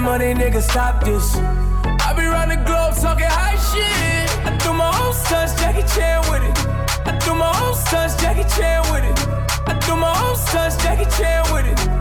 money, 0.00 0.34
nigga, 0.34 0.62
stop 0.62 1.04
this. 1.04 1.36
I 1.36 2.12
be 2.16 2.24
round 2.24 2.50
the 2.50 2.56
globe 2.56 2.94
talking 2.96 3.26
high 3.26 3.56
shit. 3.70 4.30
I 4.46 4.56
do 4.64 4.72
my 4.72 4.88
own 5.02 5.12
stunts, 5.12 5.54
Jackie 5.60 5.86
Chan 5.94 6.20
with 6.30 6.42
it. 6.42 6.58
I 7.06 7.18
do 7.18 7.34
my 7.34 7.50
own 7.62 7.74
stunts, 7.74 8.16
Jackie 8.20 8.48
Chan 8.56 8.82
with 8.90 9.04
it. 9.04 9.18
I 9.68 9.78
do 9.86 9.96
my 9.96 10.12
own 10.24 10.36
stunts, 10.36 10.76
Jackie 10.82 11.10
Chan 11.16 11.52
with 11.52 11.66
it. 11.66 11.99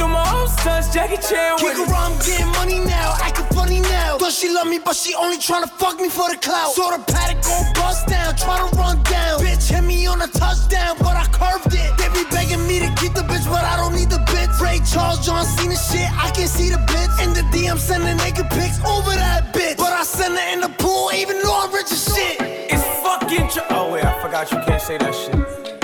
Do 0.00 0.08
my 0.08 0.24
own 0.32 0.48
stunts, 0.48 0.88
Jackie 0.94 1.20
Chan 1.20 1.60
with 1.60 1.76
Kick 1.76 1.88
around, 1.92 2.12
I'm 2.12 2.18
getting 2.24 2.48
money 2.56 2.80
now, 2.88 3.12
acting 3.20 3.44
funny 3.52 3.80
now. 3.80 4.16
Thought 4.16 4.32
she 4.32 4.48
love 4.48 4.66
me, 4.66 4.78
but 4.82 4.96
she 4.96 5.14
only 5.14 5.36
tryna 5.36 5.68
fuck 5.68 6.00
me 6.00 6.08
for 6.08 6.24
the 6.32 6.38
clout. 6.40 6.72
Saw 6.72 6.96
the 6.96 7.04
paddock 7.04 7.44
gon' 7.44 7.68
bust 7.76 8.08
down, 8.08 8.32
tryna 8.32 8.72
run 8.80 8.96
down. 9.02 9.40
Bitch 9.44 9.68
hit 9.68 9.84
me 9.84 10.06
on 10.06 10.22
a 10.22 10.26
touchdown, 10.26 10.96
but 11.00 11.20
I 11.20 11.28
curved 11.36 11.76
it. 11.76 11.90
They 12.00 12.08
be 12.16 12.24
begging 12.32 12.64
me 12.66 12.80
to 12.80 12.88
keep 12.96 13.12
the 13.12 13.20
bitch, 13.28 13.44
but 13.44 13.62
I 13.62 13.76
don't 13.76 13.94
need 13.94 14.08
the 14.08 14.24
bitch. 14.24 14.48
Ray 14.58 14.80
Charles, 14.88 15.20
John 15.20 15.44
Cena 15.44 15.76
shit, 15.76 16.08
I 16.16 16.30
can 16.30 16.48
see 16.48 16.70
the 16.70 16.80
bitch. 16.88 17.12
In 17.20 17.34
the 17.36 17.44
DM 17.52 17.76
sending 17.76 18.16
naked 18.24 18.48
pics 18.48 18.80
over 18.88 19.12
that 19.12 19.52
bitch. 19.52 19.76
But 19.76 19.92
I 19.92 20.02
send 20.04 20.32
her 20.32 20.48
in 20.54 20.62
the 20.62 20.72
pool, 20.80 21.10
even 21.12 21.42
though 21.42 21.60
I'm 21.60 21.74
rich 21.74 21.92
as 21.92 22.02
shit. 22.08 22.40
It's 22.40 22.86
fucking 23.04 23.52
tr- 23.52 23.68
Oh 23.68 23.92
wait, 23.92 24.06
I 24.06 24.16
forgot 24.22 24.50
you 24.50 24.64
can't 24.64 24.80
say 24.80 24.96
that 24.96 25.12
shit. 25.12 25.36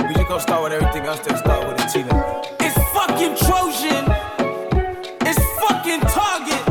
We 0.09 0.15
just 0.15 0.27
gonna 0.27 0.41
start 0.41 0.63
with 0.63 0.73
everything 0.73 1.05
else, 1.05 1.19
then 1.19 1.37
start 1.37 1.67
with 1.69 1.77
a 1.77 1.85
T 1.85 2.01
then. 2.01 2.17
It's 2.65 2.77
fucking 2.97 3.37
Trojan. 3.45 4.06
Fucking 5.67 5.99
Target. 5.99 6.63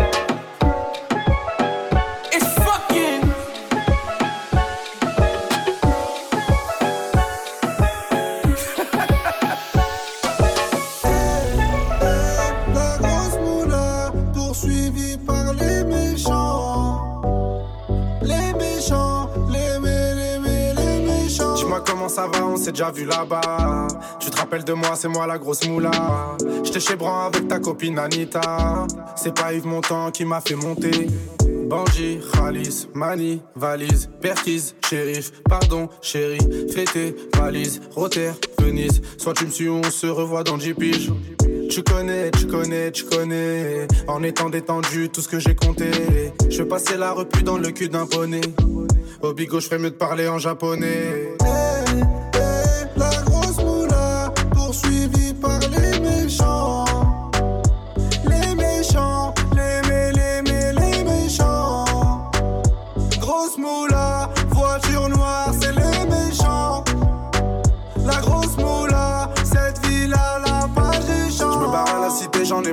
It's 2.33 2.49
fucking. 2.65 3.23
La 12.75 12.99
grosse 12.99 13.39
moula, 13.45 14.13
poursuivie 14.33 15.19
par 15.19 15.53
les 15.55 15.85
méchants. 15.85 17.23
Les 18.23 18.55
méchants, 18.55 19.29
les 19.51 19.79
mé, 19.79 20.15
les 20.15 20.39
mé, 20.39 20.73
les 20.75 20.99
méchants. 21.07 21.55
Dis-moi 21.55 21.83
comment 21.87 22.09
ça 22.09 22.27
va, 22.27 22.47
on 22.47 22.57
s'est 22.57 22.73
déjà 22.73 22.91
vu 22.91 23.05
là-bas. 23.05 23.89
Rappelles 24.47 24.63
de 24.63 24.75
moi, 24.75 24.93
c'est 24.95 25.09
moi 25.09 25.27
la 25.27 25.39
grosse 25.39 25.67
moula. 25.67 25.91
J'étais 26.63 26.79
chez 26.79 26.95
Bran 26.95 27.27
avec 27.27 27.49
ta 27.49 27.59
copine 27.59 27.99
Anita. 27.99 28.87
C'est 29.17 29.35
pas 29.35 29.53
Yves 29.53 29.67
Montand 29.67 30.13
qui 30.13 30.25
m'a 30.25 30.41
fait 30.41 30.55
monter. 30.55 31.09
Bandit, 31.69 32.21
Khalis, 32.33 32.87
Mani, 32.95 33.43
valise, 33.57 34.09
Perquise, 34.21 34.77
shérif, 34.89 35.33
pardon, 35.51 35.89
chérie, 36.01 36.39
fêté, 36.73 37.17
valise, 37.37 37.81
Rotter, 37.91 38.31
Venise. 38.61 39.03
Soit 39.19 39.35
tu 39.35 39.47
me 39.47 39.51
suis, 39.51 39.69
on 39.69 39.83
se 39.83 40.07
revoit 40.07 40.45
dans 40.45 40.59
10 40.59 40.75
piges. 40.75 41.11
Tu 41.69 41.83
connais, 41.83 42.31
tu 42.31 42.47
connais, 42.47 42.93
tu 42.93 43.03
connais. 43.03 43.89
En 44.07 44.23
étant 44.23 44.49
détendu, 44.49 45.09
tout 45.09 45.23
ce 45.23 45.29
que 45.29 45.41
j'ai 45.41 45.57
compté. 45.57 45.91
Je 46.49 46.59
vais 46.59 46.69
passer 46.69 46.97
la 46.97 47.11
repu 47.11 47.43
dans 47.43 47.59
le 47.59 47.73
cul 47.73 47.89
d'un 47.89 48.07
poney. 48.07 48.43
Au 49.23 49.33
bigot, 49.33 49.59
je 49.59 49.67
ferais 49.67 49.81
mieux 49.81 49.91
de 49.91 49.97
parler 49.97 50.29
en 50.29 50.39
japonais. 50.39 51.37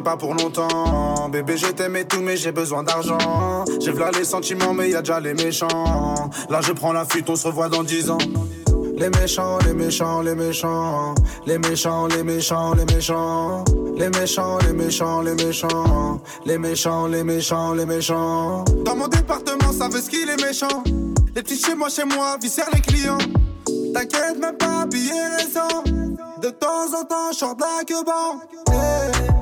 Pas 0.03 0.17
pour 0.17 0.35
longtemps. 0.35 1.29
Bébé, 1.29 1.57
je 1.57 1.67
t'aime 1.67 1.95
et 1.95 2.05
tout, 2.05 2.21
mais 2.21 2.37
j'ai 2.37 2.51
besoin 2.51 2.83
d'argent. 2.83 3.65
J'ai 3.79 3.91
v'là 3.91 4.11
les 4.11 4.25
sentiments, 4.25 4.73
mais 4.73 4.89
y 4.89 4.95
a 4.95 5.01
déjà 5.01 5.19
les 5.19 5.33
méchants. 5.33 6.29
Là, 6.49 6.59
je 6.61 6.73
prends 6.73 6.93
la 6.93 7.05
fuite, 7.05 7.29
on 7.29 7.35
se 7.35 7.47
revoit 7.47 7.69
dans 7.69 7.83
10 7.83 8.09
ans. 8.11 8.17
Les 8.95 9.09
méchants, 9.09 9.57
les 9.65 9.73
méchants, 9.73 10.21
les 10.21 10.35
méchants. 10.35 11.15
Les 11.45 11.57
méchants, 11.57 12.07
les 12.07 12.23
méchants, 12.23 12.73
les 12.73 12.85
méchants. 12.85 13.63
Les 13.97 14.09
méchants, 14.09 14.57
les 14.59 14.73
méchants, 14.73 15.21
les 15.21 15.35
méchants. 15.35 16.21
Les 16.45 16.57
méchants, 16.57 17.07
les 17.07 17.23
méchants, 17.23 17.73
les 17.73 17.85
méchants. 17.85 18.65
Dans 18.85 18.95
mon 18.95 19.07
département, 19.07 19.71
ça 19.71 19.87
veut 19.87 20.01
ce 20.01 20.09
qu'il 20.09 20.29
est 20.29 20.41
méchant. 20.41 20.83
Les 21.35 21.41
petits 21.41 21.57
chez 21.57 21.75
moi, 21.75 21.89
chez 21.89 22.05
moi, 22.05 22.37
viscèrent 22.41 22.69
les 22.73 22.81
clients. 22.81 23.17
T'inquiète 23.93 24.39
même 24.39 24.57
pas, 24.57 24.85
billet 24.85 25.27
récent. 25.37 25.83
De 26.41 26.49
temps 26.49 26.87
en 26.99 27.03
temps, 27.05 27.31
short 27.31 27.57
de 27.57 27.63
la 27.63 27.83
queue 27.85 29.32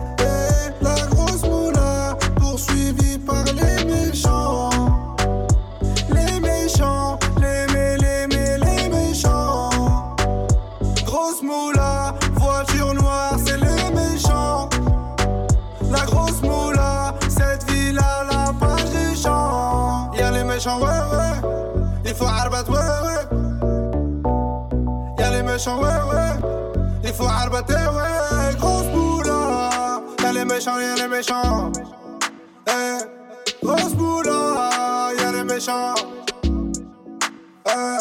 méchants, 25.62 25.80
ouais, 25.80 25.90
ouais. 26.12 26.80
Il 27.04 27.14
faut 27.14 27.28
arbater, 27.28 27.74
ouais. 27.74 28.56
Grosse 28.58 28.88
moula. 28.94 30.02
Y'a 30.24 30.34
les 30.34 30.46
méchants, 30.46 30.80
y'a 30.80 30.96
les 30.96 31.08
méchants. 31.08 31.72
Eh, 32.68 32.98
grosse 33.64 33.94
moula. 33.96 35.10
Y'a 35.20 35.32
les 35.32 35.44
méchants. 35.44 35.94
Eh, 37.68 37.98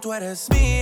tú 0.00 0.12
eres 0.12 0.48
mía, 0.50 0.77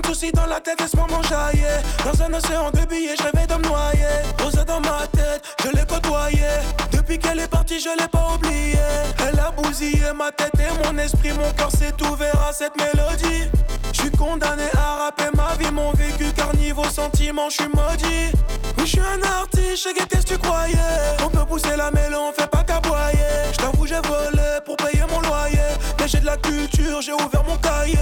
De 0.00 0.08
soucis 0.08 0.32
dans 0.32 0.46
la 0.46 0.60
tête 0.60 0.82
moment 0.96 1.22
jaillit 1.22 1.62
Dans 2.04 2.20
un 2.22 2.34
océan 2.34 2.70
de 2.72 2.84
billets, 2.84 3.14
je 3.16 3.22
rêvais 3.22 3.46
de 3.46 3.54
me 3.54 3.68
noyer. 3.68 4.04
Rosa 4.42 4.64
dans 4.64 4.80
ma 4.80 5.06
tête, 5.06 5.42
je 5.62 5.70
l'ai 5.70 5.86
côtoyé. 5.86 6.42
Depuis 6.90 7.16
qu'elle 7.16 7.38
est 7.38 7.48
partie, 7.48 7.78
je 7.78 7.90
l'ai 7.90 8.08
pas 8.08 8.34
oublié. 8.34 8.76
Elle 9.18 9.38
a 9.38 9.52
bousillé 9.52 10.12
ma 10.16 10.32
tête 10.32 10.52
et 10.58 10.84
mon 10.84 10.98
esprit 10.98 11.32
Mon 11.32 11.50
cœur 11.52 11.70
s'est 11.70 11.94
ouvert 12.10 12.34
à 12.48 12.52
cette 12.52 12.74
mélodie. 12.76 13.48
Je 13.92 14.00
suis 14.00 14.10
condamné 14.10 14.64
à 14.76 15.04
rapper 15.04 15.30
ma 15.36 15.54
vie, 15.54 15.70
mon 15.70 15.92
vécu 15.92 16.32
Car 16.34 16.54
niveau 16.56 16.84
sentiment, 16.84 17.48
je 17.48 17.62
suis 17.62 17.68
maudit 17.68 18.32
je 18.84 18.90
suis 18.90 19.00
un 19.00 19.22
artiste, 19.22 19.88
je 19.88 19.94
qu'est-ce 19.94 20.26
que 20.26 20.34
tu 20.34 20.38
croyais. 20.38 20.76
On 21.24 21.28
peut 21.28 21.44
pousser 21.46 21.76
la 21.76 21.90
mêlée, 21.90 22.16
on 22.16 22.32
fait 22.32 22.48
pas 22.48 22.62
qu'aboyer. 22.62 23.52
Je 23.52 23.56
t'avoue, 23.56 23.86
j'ai 23.86 24.00
volé 24.06 24.60
pour 24.64 24.76
payer 24.76 25.04
mon 25.10 25.20
loyer. 25.20 25.58
Mais 25.98 26.08
j'ai 26.08 26.20
de 26.20 26.26
la 26.26 26.36
culture, 26.36 27.00
j'ai 27.00 27.12
ouvert 27.12 27.44
mon 27.46 27.56
cahier. 27.56 27.98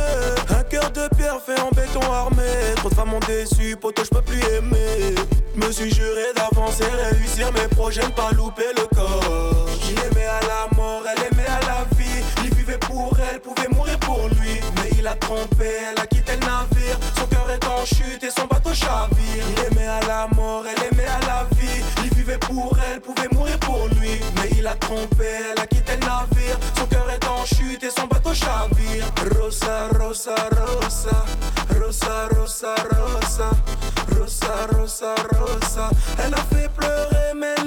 Un 0.48 0.62
cœur 0.64 0.90
de 0.90 1.08
pierre 1.16 1.40
fait 1.44 1.60
en 1.60 1.70
béton 1.70 2.00
armé. 2.12 2.42
Trop 2.76 2.88
de 2.88 2.94
femmes 2.94 3.10
m'ont 3.10 3.20
déçu, 3.20 3.76
poto, 3.76 4.02
je 4.04 4.10
peux 4.10 4.22
plus 4.22 4.40
aimer. 4.56 5.14
Me 5.54 5.70
suis 5.70 5.92
juré 5.92 6.32
d'avancer, 6.34 6.84
réussir 7.10 7.52
mes 7.52 7.68
projets, 7.68 8.02
ne 8.02 8.08
pas 8.08 8.30
louper 8.32 8.72
le 8.76 8.86
corps. 8.94 9.66
Il 9.88 9.98
aimait 9.98 10.26
à 10.26 10.40
la 10.40 10.76
mort, 10.76 11.02
elle 11.06 11.32
aimait 11.32 11.48
à 11.48 11.60
la 11.60 11.84
vie. 11.96 12.24
Il 12.44 12.54
vivait 12.54 12.78
pour 12.78 13.16
elle, 13.30 13.40
pouvait 13.40 13.68
mourir 13.68 13.98
pour 14.00 14.28
lui 14.40 14.60
Mais 15.02 15.08
il 15.08 15.08
a 15.08 15.14
trompé, 15.14 15.66
elle 15.90 16.00
a 16.00 16.06
quitté 16.06 16.32
le 16.32 16.46
navire. 16.46 16.98
Son 17.16 17.26
cœur 17.26 17.50
est 17.50 17.64
en 17.66 17.84
chute 17.84 18.22
et 18.22 18.30
son 18.30 18.46
bateau 18.46 18.72
chavire. 18.72 19.44
Il 19.56 19.64
aimait 19.64 19.88
à 19.88 20.00
la 20.06 20.28
mort, 20.36 20.64
elle 20.64 20.92
aimait 20.92 21.08
à 21.08 21.18
la 21.26 21.46
vie. 21.56 21.82
Il 22.04 22.14
vivait 22.14 22.38
pour 22.38 22.76
elle, 22.88 23.00
pouvait 23.00 23.28
mourir 23.32 23.58
pour 23.58 23.88
lui. 24.00 24.20
Mais 24.36 24.50
il 24.56 24.66
a 24.66 24.74
trompé, 24.74 25.26
elle 25.50 25.60
a 25.60 25.66
quitté 25.66 25.92
le 25.94 26.06
navire. 26.06 26.56
Son 26.76 26.86
cœur 26.86 27.10
est 27.10 27.26
en 27.26 27.44
chute 27.44 27.82
et 27.82 27.90
son 27.90 28.06
bateau 28.06 28.32
chavire. 28.32 29.06
Rosa, 29.40 29.88
rosa, 29.98 30.34
rosa. 30.50 31.24
Rosa, 31.80 32.28
rosa, 32.36 32.74
rosa. 32.90 33.50
Rosa, 34.16 34.54
rosa, 34.72 35.14
rosa. 35.32 35.90
Elle 36.24 36.34
a 36.34 36.44
fait 36.54 36.68
pleurer 36.76 37.34
Melosa 37.34 37.61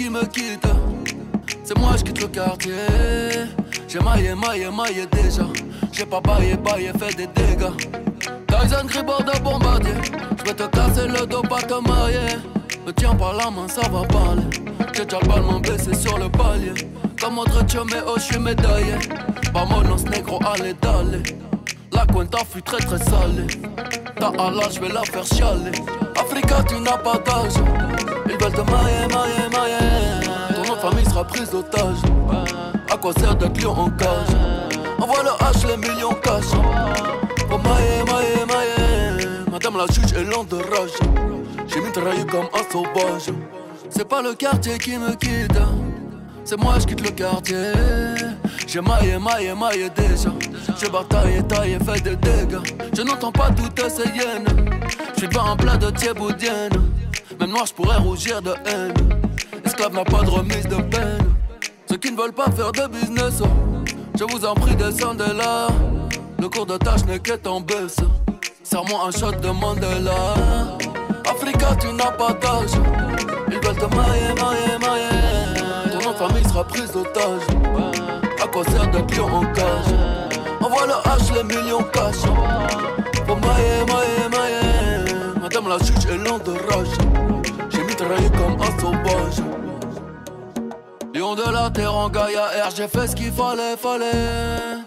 qui 0.00 0.08
me 0.08 0.24
quitte, 0.24 0.66
c'est 1.62 1.78
moi 1.78 1.90
je 1.98 2.04
quitte 2.04 2.22
le 2.22 2.28
quartier. 2.28 2.72
J'ai 3.86 3.98
maillé, 3.98 4.34
maillé, 4.34 4.70
maillé 4.70 5.04
déjà. 5.12 5.46
J'ai 5.92 6.06
pas 6.06 6.22
baillé, 6.22 6.56
baillé, 6.56 6.90
fait 6.98 7.14
des 7.14 7.26
dégâts. 7.26 7.76
Tyson 8.48 8.86
Gribord 8.86 9.24
de 9.24 9.38
bombardier. 9.40 9.92
Je 10.38 10.44
vais 10.44 10.54
te 10.54 10.66
casser 10.68 11.06
le 11.06 11.26
dos, 11.26 11.42
pas 11.42 11.60
te 11.60 11.74
marier. 11.86 12.38
Me 12.86 12.92
tiens 12.92 13.14
par 13.14 13.34
la 13.34 13.50
main, 13.50 13.68
ça 13.68 13.82
va 13.90 14.06
parler. 14.06 14.44
J'ai 14.94 15.04
déjà 15.04 15.18
le 15.20 15.60
baissé 15.60 15.94
sur 15.94 16.16
le 16.16 16.30
palier. 16.30 16.72
Comme 17.20 17.38
autre 17.38 17.62
mais 17.90 18.00
oh, 18.06 18.14
je 18.16 18.22
suis 18.22 18.38
médaillé. 18.38 18.94
Vamonos 19.52 20.04
négro, 20.04 20.38
allez, 20.46 20.72
d'aller. 20.80 21.22
La 21.92 22.06
cuenta 22.06 22.38
fut 22.50 22.62
très 22.62 22.78
très 22.78 22.98
salée. 22.98 23.48
Ta 24.18 24.32
je 24.70 24.80
vais 24.80 24.88
la 24.88 25.02
faire 25.02 25.26
chialer. 25.26 25.72
Africa, 26.16 26.62
tu 26.66 26.80
n'as 26.80 26.96
pas 26.96 27.18
d'âge. 27.18 28.19
Veulent 28.40 28.52
te 28.52 28.60
mailler, 28.62 29.06
mailler, 29.12 29.48
mailler. 29.52 30.54
Ton 30.54 30.62
nom 30.64 30.74
de 30.74 30.80
famille 30.80 31.04
sera 31.04 31.24
prise 31.24 31.50
d'otage. 31.50 31.98
À 32.90 32.96
quoi 32.96 33.12
sert 33.12 33.36
d'être 33.36 33.62
lion 33.62 33.72
en 33.72 33.90
cage? 33.90 34.34
Envoie 34.98 35.22
le 35.22 35.30
H, 35.44 35.66
les 35.68 35.76
millions 35.76 36.14
cash. 36.22 36.50
Pour 37.48 37.58
mailler, 37.58 38.02
mailler, 38.06 38.46
mailler. 38.46 39.26
Madame 39.52 39.76
la 39.76 39.86
juge 39.92 40.12
est 40.14 40.24
lente 40.24 40.48
de 40.48 40.56
rage. 40.56 40.96
J'ai 41.68 41.80
mitraillé 41.82 42.24
comme 42.24 42.48
un 42.54 42.72
sauvage. 42.72 43.30
C'est 43.90 44.08
pas 44.08 44.22
le 44.22 44.34
quartier 44.34 44.78
qui 44.78 44.96
me 44.96 45.14
quitte. 45.16 45.58
C'est 46.44 46.58
moi, 46.58 46.74
je 46.80 46.86
quitte 46.86 47.02
le 47.02 47.10
quartier. 47.10 47.72
J'ai 48.66 48.80
maillé, 48.80 49.18
maillé, 49.18 49.52
maillé 49.54 49.90
déjà. 49.90 50.30
J'ai 50.80 50.88
bataillé, 50.88 51.42
taillé, 51.42 51.78
fait 51.78 52.00
des 52.00 52.16
dégâts. 52.16 52.62
Je 52.96 53.02
n'entends 53.02 53.32
pas 53.32 53.50
toutes 53.50 53.86
ces 53.90 54.08
hyènes. 54.08 54.46
Je 55.12 55.18
suis 55.18 55.28
devant 55.28 55.50
un 55.52 55.56
plat 55.56 55.76
de 55.76 55.90
thieboudienne. 55.90 56.70
Même 57.40 57.50
noir, 57.50 57.64
je 57.64 57.72
pourrais 57.72 57.96
rougir 57.96 58.42
de 58.42 58.52
haine. 58.66 58.92
Esclave 59.64 59.94
n'a 59.94 60.04
pas 60.04 60.22
de 60.22 60.28
remise 60.28 60.66
de 60.68 60.76
peine. 60.76 61.34
Ceux 61.88 61.96
qui 61.96 62.12
ne 62.12 62.16
veulent 62.16 62.34
pas 62.34 62.50
faire 62.50 62.70
de 62.70 62.86
business, 62.86 63.40
oh, 63.42 63.46
je 64.18 64.24
vous 64.24 64.44
en 64.44 64.54
prie, 64.54 64.76
descendez 64.76 65.32
là. 65.34 65.68
Le 66.38 66.48
cours 66.50 66.66
de 66.66 66.76
tâche 66.76 67.04
n'est 67.06 67.18
qu'être 67.18 67.46
en 67.46 67.62
baisse. 67.62 67.96
Serre-moi 68.62 69.00
un 69.06 69.10
shot 69.10 69.32
de 69.32 69.48
Mandela. 69.48 70.34
Africa, 71.28 71.74
tu 71.80 71.86
n'as 71.94 72.10
pas 72.12 72.34
d'âge. 72.34 72.72
Ils 73.48 73.54
veulent 73.54 73.74
te 73.74 73.96
mailler, 73.96 74.34
mailler, 74.36 74.78
mailler. 74.78 75.92
Ton 75.92 76.04
nom 76.04 76.12
de 76.12 76.16
famille 76.18 76.44
sera 76.44 76.64
prise 76.64 76.92
d'otage. 76.92 77.42
À 78.42 78.46
quoi 78.48 78.64
sert 78.64 78.86
d'être 78.90 79.16
lion 79.16 79.34
en 79.34 79.46
cage? 79.52 79.94
Envoie 80.60 80.86
le 80.86 80.92
H, 80.92 81.34
les 81.34 81.44
millions 81.44 81.82
cash. 81.90 82.20
Pour 83.26 83.36
mailler, 83.36 83.84
mailler, 83.88 84.28
mailler. 84.30 85.40
Madame 85.40 85.68
la 85.68 85.78
juge 85.78 86.04
est 86.06 86.18
lente 86.18 86.44
de 86.44 86.52
rage. 86.52 87.29
Comme 88.10 88.60
un 88.60 88.80
sauvage. 88.80 89.36
Lion 91.14 91.36
de 91.36 91.52
la 91.52 91.70
terre 91.70 91.94
en 91.94 92.08
Gaïa 92.08 92.46
R, 92.66 92.70
j'ai 92.74 92.88
fait 92.88 93.06
ce 93.06 93.14
qu'il 93.14 93.30
fallait, 93.30 93.76
fallait. 93.76 94.82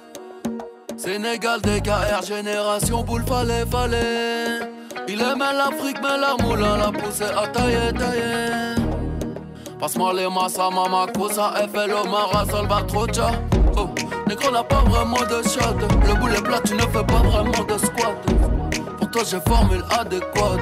Sénégal, 0.97 1.61
DKR, 1.61 2.21
génération 2.28 3.01
boule, 3.03 3.24
fallait, 3.26 3.65
fallait. 3.65 4.59
Il 5.07 5.21
aimait 5.21 5.53
l'Afrique, 5.53 5.99
mais 6.01 6.17
la 6.17 6.36
moulin 6.43 6.78
l'a 6.78 6.91
poussé 6.91 7.24
à 7.24 7.47
tailler, 7.47 7.93
tailler. 7.97 8.76
Passe-moi 9.80 10.13
les 10.15 10.28
massas, 10.28 10.69
mama, 10.69 11.05
cosa, 11.17 11.53
FLO, 11.74 12.03
Mara, 12.03 12.45
Salvatrocha. 12.45 13.32
Oh, 13.78 13.88
négro 14.28 14.51
n'a 14.51 14.63
pas 14.63 14.82
vraiment 14.82 15.21
de 15.21 15.47
shot. 15.47 15.78
Le 16.05 16.13
boulet 16.19 16.41
plat, 16.41 16.59
tu 16.65 16.74
ne 16.74 16.82
fais 16.82 17.05
pas 17.05 17.21
vraiment 17.24 17.63
de 17.63 17.78
squat. 17.78 18.17
Pour 18.97 19.11
toi, 19.11 19.21
j'ai 19.26 19.39
formule 19.49 19.84
adéquate. 19.97 20.59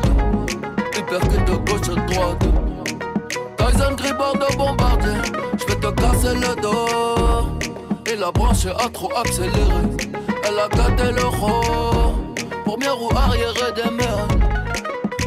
Hyper 0.97 1.19
de 1.19 1.55
gauche 1.69 1.89
à 1.89 1.95
droite. 2.11 2.43
Tyson 3.57 3.95
Gribord 3.95 4.33
de 4.33 4.55
bombardier. 4.57 5.21
J'vais 5.57 5.75
te 5.75 5.87
casser 5.91 6.35
le 6.35 6.61
dos. 6.61 7.47
Et 8.05 8.15
la 8.15 8.31
branche 8.31 8.65
a 8.65 8.89
trop 8.89 9.11
accéléré. 9.15 9.83
Elle 10.43 10.59
a 10.59 10.67
gâté 10.67 11.11
le 11.11 11.25
rôle. 11.25 12.35
Première 12.65 12.95
roue 12.95 13.15
arrière 13.15 13.73
des 13.73 13.91
mers. 13.91 14.27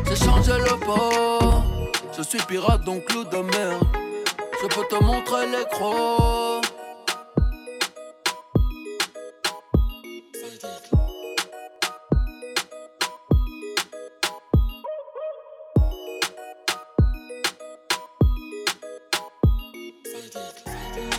J'ai 0.09 0.17
changé 0.17 0.53
le 0.53 0.79
port. 0.85 1.65
Je 2.17 2.23
suis 2.23 2.39
pirate 2.47 2.85
donc 2.85 3.03
loup 3.12 3.25
de 3.25 3.39
mer. 3.39 3.79
Je 4.62 4.67
peux 4.67 4.87
te 4.89 5.03
montrer 5.03 5.47
les 5.47 5.65
crocs. 5.71 6.64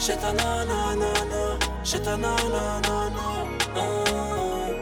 J'ai 0.05 0.15
ta 0.17 0.31
nanana, 0.33 1.07
j'ai 1.83 1.99
ta 1.99 2.15
nanana, 2.15 3.09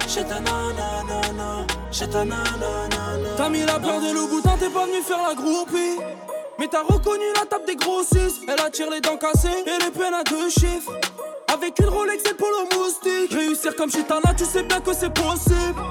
j'ai 0.06 0.22
ta 0.26 0.42
nanana, 0.42 1.66
j'ai 1.90 2.10
ta 2.10 2.26
nanana. 2.26 3.30
T'as 3.38 3.48
mis 3.48 3.62
la 3.62 3.80
peur 3.80 4.02
de 4.02 4.14
Louboutin, 4.14 4.58
t'es 4.60 4.70
pas 4.70 4.86
venu 4.86 5.02
faire 5.02 5.26
la 5.26 5.34
groupie. 5.34 5.98
Mais 6.60 6.68
t'as 6.68 6.84
reconnu 6.84 7.24
la 7.40 7.46
table 7.46 7.64
des 7.66 7.78
grossistes. 7.78 8.42
Elle 8.50 8.60
attire 8.60 8.90
les 8.90 9.00
dents 9.00 9.16
cassées 9.16 9.64
et 9.66 9.84
les 9.86 9.92
peines 9.92 10.14
à 10.14 10.24
deux 10.26 10.50
chiffres. 10.50 10.92
Avec 11.54 11.80
une 11.80 11.88
Rolex 11.88 12.22
et 12.26 12.30
le 12.32 12.36
polo 12.36 12.68
moustique. 12.76 13.32
Réussir 13.32 13.78
comme 13.78 13.90
Chitana, 13.90 14.34
tu 14.38 14.44
sais 14.44 14.64
bien 14.64 14.82
que 14.82 14.94
c'est 14.94 15.14
possible. 15.14 15.82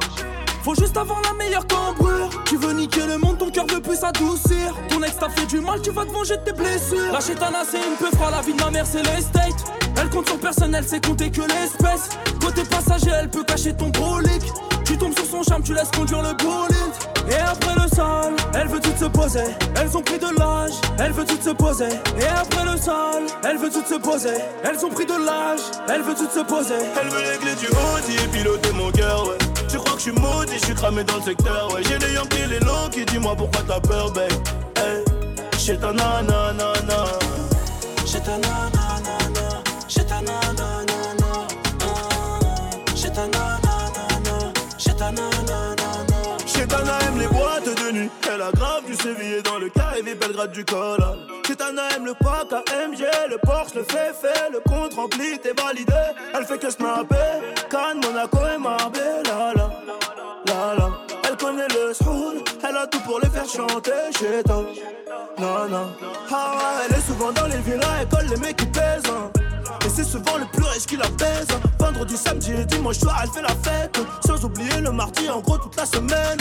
Faut 0.63 0.77
juste 0.77 0.97
avoir 0.97 1.21
la 1.23 1.33
meilleure 1.33 1.67
cambrure. 1.67 2.31
Tu 2.45 2.57
veux 2.57 2.73
niquer 2.73 3.05
le 3.07 3.19
monde, 3.19 3.37
ton 3.39 3.51
cœur 3.51 3.67
veut 3.67 3.81
plus 3.81 3.97
s'adoucir. 3.97 4.75
Ton 4.89 5.03
ex 5.03 5.17
t'a 5.19 5.29
fait 5.29 5.47
du 5.47 5.61
mal, 5.61 5.81
tu 5.83 5.91
vas 5.91 6.05
te 6.05 6.13
venger 6.13 6.37
de 6.37 6.43
tes 6.43 6.53
blessures. 6.53 7.13
La 7.13 7.21
chétana, 7.21 7.63
c'est 7.69 7.79
une 7.79 7.97
peu 7.99 8.15
froid, 8.17 8.31
la 8.31 8.43
vie 8.43 8.55
de 8.55 8.63
ma 8.63 8.71
mère, 8.71 8.87
c'est 8.87 9.03
l'estate. 9.03 9.73
Elle 10.01 10.09
compte 10.09 10.29
sur 10.29 10.39
personne, 10.39 10.73
elle 10.75 10.87
sait 10.87 11.01
compter 11.01 11.31
que 11.31 11.41
l'espèce. 11.41 12.11
Côté 12.41 12.63
passager, 12.63 13.11
elle 13.11 13.29
peut 13.29 13.43
cacher 13.43 13.75
ton 13.75 13.89
brolic. 13.89 14.43
Tu 14.85 14.97
tombes 14.97 15.15
sur 15.15 15.27
son 15.27 15.43
charme, 15.43 15.65
tu 15.65 15.75
laisses 15.75 15.91
conduire 15.91 16.23
le 16.23 16.33
bolide. 16.35 16.93
Et 17.29 17.35
après 17.35 17.75
le 17.75 17.89
sol, 17.95 18.35
elle 18.55 18.69
veut 18.69 18.81
tout 18.81 18.97
se 18.99 19.07
poser. 19.07 19.45
Elles 19.81 19.97
ont 19.97 20.03
pris 20.03 20.19
de 20.19 20.39
l'âge, 20.39 20.73
elle 20.99 21.13
veut 21.13 21.25
tout 21.25 21.43
se 21.43 21.51
poser. 21.51 21.89
Et 22.21 22.27
après 22.27 22.65
le 22.65 22.79
sol, 22.79 23.25
elle 23.45 23.59
veut 23.59 23.71
tout 23.71 23.85
se 23.89 23.99
poser. 23.99 24.39
Elles 24.63 24.85
ont 24.85 24.91
pris 24.91 25.07
de 25.07 25.13
l'âge, 25.13 25.61
elle 25.89 26.03
veut 26.03 26.15
tout 26.15 26.31
se 26.33 26.45
poser. 26.45 26.75
Elle 27.01 27.09
veut 27.09 27.39
clés 27.41 27.55
du 27.57 27.67
Audi 27.67 28.17
et 28.23 28.29
piloter 28.29 28.73
mon 28.73 28.93
cœur, 28.93 29.27
ouais. 29.27 29.42
Je 30.05 30.11
suis 30.11 30.21
maudit, 30.21 30.59
je 30.59 30.65
suis 30.65 30.75
cramé 30.75 31.05
dans 31.05 31.15
le 31.15 31.23
secteur, 31.23 31.73
ouais. 31.73 31.81
J'ai 31.85 31.97
les 31.97 32.15
Yankees, 32.15 32.49
les 32.51 32.59
longs 32.59 32.89
qui 32.91 33.05
dis 33.05 33.21
moi 33.21 33.37
pourquoi 33.37 33.63
t'as 33.69 33.79
peur, 33.79 34.11
babe? 34.11 34.33
Hey, 34.75 35.05
j'ai 35.61 35.79
ta 35.79 35.93
nanana. 35.93 36.73
J'ai 38.05 38.19
ta 38.19 38.37
nanana, 38.37 39.63
j'ai 39.87 40.05
ta 40.05 40.21
nanana, 40.21 41.47
j'ai 42.97 43.13
ta 43.13 43.29
nanana, 43.29 44.53
j'ai 44.77 44.97
ta 44.97 45.13
nanana. 45.13 46.03
Chetana 46.47 46.99
aime 47.07 47.21
les 47.21 47.29
boîtes 47.29 47.65
de 47.65 47.93
nuit. 47.93 48.11
Elle 48.29 48.43
a 48.43 48.51
grave 48.51 48.85
du 48.85 48.95
sévillé 48.97 49.41
dans 49.43 49.59
le 49.59 49.69
KV 49.69 50.15
Belgrade 50.17 50.51
du 50.51 50.65
Col. 50.65 50.99
Chetana 51.47 51.83
aime 51.97 52.07
le 52.07 52.15
pack 52.15 52.53
AMG, 52.53 53.05
le 53.31 53.39
Porsche, 53.39 53.75
le 53.77 53.85
fait 53.85 54.13
fait, 54.21 54.51
le 54.51 54.59
compte 54.69 54.95
rempli, 54.95 55.39
t'es 55.39 55.53
validé. 55.53 55.93
Elle 56.35 56.45
fait 56.45 56.59
que 56.59 56.71
snapper, 56.71 57.41
Cannes, 57.71 58.01
Monaco 58.03 58.39
et 58.53 58.59
Marbella. 58.59 59.62
Elle 62.69 62.77
a 62.77 62.87
tout 62.87 63.01
pour 63.01 63.21
les 63.21 63.29
faire 63.31 63.47
chanter 63.49 63.93
chez 64.19 64.43
toi. 64.45 64.65
Non, 65.39 65.69
non. 65.69 65.87
Ah 66.31 66.81
elle 66.89 66.97
est 66.97 67.01
souvent 67.01 67.33
dans 67.33 67.47
les 67.47 67.59
villas, 67.59 67.81
elle 68.01 68.09
colle 68.09 68.27
les 68.29 68.37
mecs 68.37 68.57
qui 68.57 68.67
pèsent. 68.67 69.03
hein. 69.09 69.31
Et 69.85 69.89
c'est 69.89 70.05
souvent 70.05 70.37
le 70.39 70.45
plus 70.53 70.65
riche 70.65 70.87
qui 70.87 70.97
la 70.97 71.09
baise. 71.09 71.47
hein. 71.51 71.61
Vendredi, 71.79 72.17
samedi 72.17 72.53
et 72.53 72.65
dimanche 72.65 72.99
soir, 72.99 73.21
elle 73.23 73.31
fait 73.31 73.43
la 73.43 73.49
fête. 73.49 73.99
Sans 74.27 74.45
oublier 74.45 74.81
le 74.81 74.91
mardi, 74.93 75.29
en 75.31 75.41
gros, 75.41 75.59
toute 75.59 75.77
la 75.77 75.87
semaine. 75.87 76.39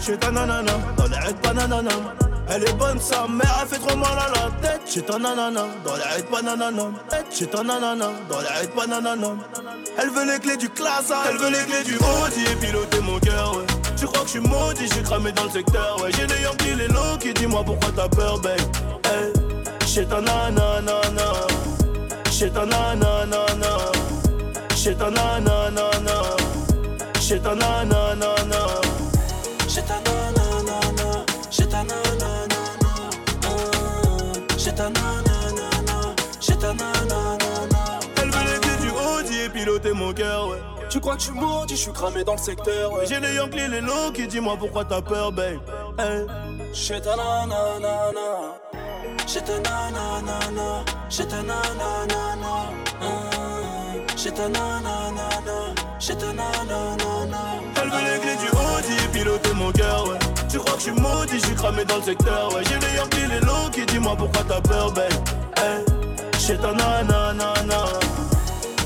Chez 0.00 0.16
ta 0.16 0.30
nanana, 0.30 0.72
dans 0.96 1.06
les 1.06 1.16
raids 1.16 1.34
bananana. 1.42 1.90
Elle 2.50 2.62
est 2.66 2.72
bonne, 2.74 2.98
sa 2.98 3.26
mère, 3.28 3.58
elle 3.60 3.68
fait 3.68 3.78
trop 3.78 3.96
mal 3.96 4.16
à 4.16 4.28
la 4.30 4.50
tête. 4.68 4.80
Chez 4.86 5.02
ta 5.02 5.18
nanana, 5.18 5.66
dans 5.84 5.96
les 5.96 6.02
raids 6.02 6.24
bananana. 6.30 6.82
Chez 7.30 7.46
ta 7.46 7.62
nanana, 7.62 8.10
dans 8.30 8.40
les 8.40 8.46
raids 8.46 8.70
bananana. 8.74 9.28
Elle 9.98 10.10
veut 10.10 10.24
les 10.32 10.38
clés 10.38 10.56
du 10.56 10.70
classe, 10.70 11.12
elle 11.28 11.36
veut 11.36 11.50
les 11.50 11.64
clés 11.66 11.84
du 11.84 11.96
Audi 11.96 12.44
et 12.50 12.56
piloter 12.56 13.00
mon 13.00 13.18
cœur, 13.18 13.56
ouais. 13.56 13.64
Tu 13.98 14.06
crois 14.06 14.20
que 14.20 14.26
je 14.26 14.30
suis 14.32 14.40
maudit, 14.40 14.88
j'ai 14.94 15.02
cramé 15.02 15.32
dans 15.32 15.44
le 15.44 15.50
secteur, 15.50 16.00
ouais. 16.02 16.10
J'ai 16.16 16.26
les 16.26 16.42
Yankees, 16.42 16.74
les 16.76 16.88
low 16.88 17.18
qui 17.20 17.34
dis-moi 17.34 17.64
pourquoi 17.64 17.90
t'as 17.94 18.08
peur, 18.08 18.38
babe? 18.40 18.60
Hey, 19.04 19.32
chez 19.86 20.06
ta 20.06 20.20
nanana. 20.20 20.92
Chez 22.38 22.50
ta 22.50 22.64
nanana, 22.64 23.26
chez 24.76 24.94
ta 24.94 25.10
nanana, 25.10 25.90
chez 27.20 27.40
ta 27.40 27.52
nanana. 27.56 28.37
Ouais. 41.08 41.16
Tu 41.16 41.16
crois 41.16 41.16
que 41.16 41.20
je 41.20 41.26
suis 41.26 41.34
maudit, 41.34 41.76
je 41.76 41.80
suis 41.80 41.92
cramé 41.92 42.24
dans 42.24 42.32
le 42.32 42.38
secteur. 42.38 42.92
ouais. 42.92 43.06
J'ai 43.06 43.20
les 43.20 43.34
Yankees, 43.34 43.68
les 43.70 43.80
low 43.80 44.12
qui 44.14 44.26
dis-moi 44.26 44.56
pourquoi 44.58 44.84
t'as 44.84 45.00
peur, 45.00 45.32
babe? 45.32 45.60
Hey. 45.98 46.26
J'ai 46.72 47.00
ta 47.00 47.16
nanana, 47.16 48.54
J'ai 49.26 49.40
ta 49.40 49.58
nanana, 49.58 50.84
j'ai 51.08 51.26
ta 51.26 51.36
nanana, 51.42 52.70
j'ai 54.16 54.30
ta 54.32 54.48
nanana, 54.48 55.74
j'ai 55.98 56.16
ta 56.16 56.26
nanana. 56.26 57.38
Elle 57.80 57.90
veut 57.90 58.12
les 58.12 58.18
clés 58.20 58.36
du 58.36 58.48
Audi 58.48 59.08
piloter 59.12 59.52
mon 59.54 59.72
cœur, 59.72 60.08
ouais. 60.08 60.18
Tu 60.50 60.58
crois 60.58 60.74
que 60.74 60.78
je 60.78 60.84
suis 60.84 60.92
maudit, 60.92 61.38
je 61.40 61.46
suis 61.46 61.54
cramé 61.54 61.84
dans 61.84 61.96
le 61.96 62.02
secteur, 62.02 62.54
ouais. 62.54 62.62
J'ai 62.64 62.78
les 62.86 62.96
Yankees, 62.96 63.26
les 63.30 63.40
low 63.40 63.70
qui 63.72 63.86
dis-moi 63.86 64.14
pourquoi 64.16 64.42
t'as 64.46 64.60
peur, 64.60 64.92
babe? 64.92 65.12
Hey. 65.56 65.84
Chez 66.38 66.56
ta 66.56 66.72
nanana. 66.72 67.84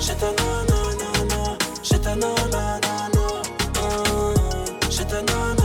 J'ai 0.00 0.14
ta 0.14 0.26
nanana, 0.26 0.71
ta 2.12 2.16
nana, 2.16 2.78
nana, 2.80 3.42
oh, 3.80 4.34
chez 4.90 5.06
ta 5.06 5.22
nana. 5.22 5.61